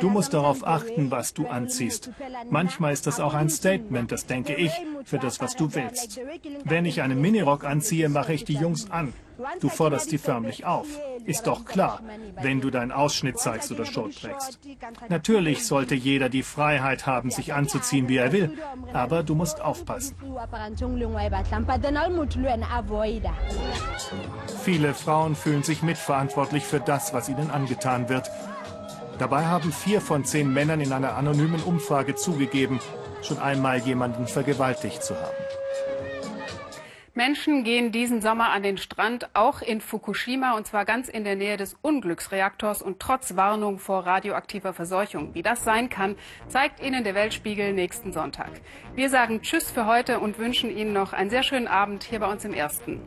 Du 0.00 0.08
musst 0.08 0.32
darauf 0.34 0.66
achten, 0.66 1.10
was 1.10 1.34
du 1.34 1.46
anziehst. 1.48 2.10
Manchmal 2.48 2.92
ist 2.92 3.06
das 3.06 3.20
auch 3.20 3.34
ein 3.34 3.50
Statement, 3.50 4.12
das 4.12 4.26
denke 4.26 4.54
ich, 4.54 4.72
für 5.04 5.18
das, 5.18 5.40
was 5.40 5.56
du 5.56 5.74
willst. 5.74 6.20
Wenn 6.64 6.84
ich 6.84 7.02
einen 7.02 7.20
Minirock 7.20 7.64
anziehe, 7.64 8.08
mache 8.08 8.32
ich 8.32 8.44
die 8.44 8.54
Jungs 8.54 8.90
an. 8.90 9.12
Du 9.60 9.68
forderst 9.68 10.10
sie 10.10 10.18
förmlich 10.18 10.64
auf. 10.64 10.86
Ist 11.24 11.46
doch 11.46 11.64
klar, 11.64 12.00
wenn 12.40 12.60
du 12.60 12.70
deinen 12.70 12.92
Ausschnitt 12.92 13.38
zeigst 13.38 13.70
oder 13.70 13.84
Show 13.84 14.08
trägst. 14.08 14.58
Natürlich 15.08 15.66
sollte 15.66 15.94
jeder 15.94 16.28
die 16.28 16.42
Freiheit 16.42 17.06
haben, 17.06 17.30
sich 17.30 17.54
anzuziehen, 17.54 18.08
wie 18.08 18.16
er 18.16 18.32
will, 18.32 18.58
aber 18.92 19.22
du 19.22 19.34
musst 19.34 19.60
aufpassen. 19.60 20.16
Viele 24.64 24.94
Frauen 24.94 25.34
fühlen 25.36 25.62
sich 25.62 25.82
mitverantwortlich 25.82 26.64
für 26.64 26.80
das, 26.80 27.14
was 27.14 27.28
ihnen 27.28 27.50
angetan 27.50 28.08
wird. 28.08 28.30
Dabei 29.18 29.46
haben 29.46 29.72
vier 29.72 30.00
von 30.00 30.24
zehn 30.24 30.52
Männern 30.52 30.80
in 30.80 30.92
einer 30.92 31.16
anonymen 31.16 31.62
Umfrage 31.62 32.14
zugegeben, 32.14 32.80
schon 33.22 33.38
einmal 33.38 33.78
jemanden 33.78 34.26
vergewaltigt 34.26 35.02
zu 35.02 35.14
haben. 35.16 35.47
Menschen 37.18 37.64
gehen 37.64 37.90
diesen 37.90 38.22
Sommer 38.22 38.50
an 38.50 38.62
den 38.62 38.78
Strand, 38.78 39.28
auch 39.34 39.60
in 39.60 39.80
Fukushima, 39.80 40.52
und 40.56 40.68
zwar 40.68 40.84
ganz 40.84 41.08
in 41.08 41.24
der 41.24 41.34
Nähe 41.34 41.56
des 41.56 41.74
Unglücksreaktors 41.82 42.80
und 42.80 43.00
trotz 43.00 43.34
Warnung 43.34 43.80
vor 43.80 44.06
radioaktiver 44.06 44.72
Verseuchung. 44.72 45.34
Wie 45.34 45.42
das 45.42 45.64
sein 45.64 45.88
kann, 45.88 46.14
zeigt 46.46 46.80
Ihnen 46.80 47.02
der 47.02 47.16
Weltspiegel 47.16 47.72
nächsten 47.72 48.12
Sonntag. 48.12 48.52
Wir 48.94 49.10
sagen 49.10 49.42
Tschüss 49.42 49.68
für 49.68 49.86
heute 49.86 50.20
und 50.20 50.38
wünschen 50.38 50.70
Ihnen 50.70 50.92
noch 50.92 51.12
einen 51.12 51.28
sehr 51.28 51.42
schönen 51.42 51.66
Abend 51.66 52.04
hier 52.04 52.20
bei 52.20 52.30
uns 52.30 52.44
im 52.44 52.54
Ersten. 52.54 53.00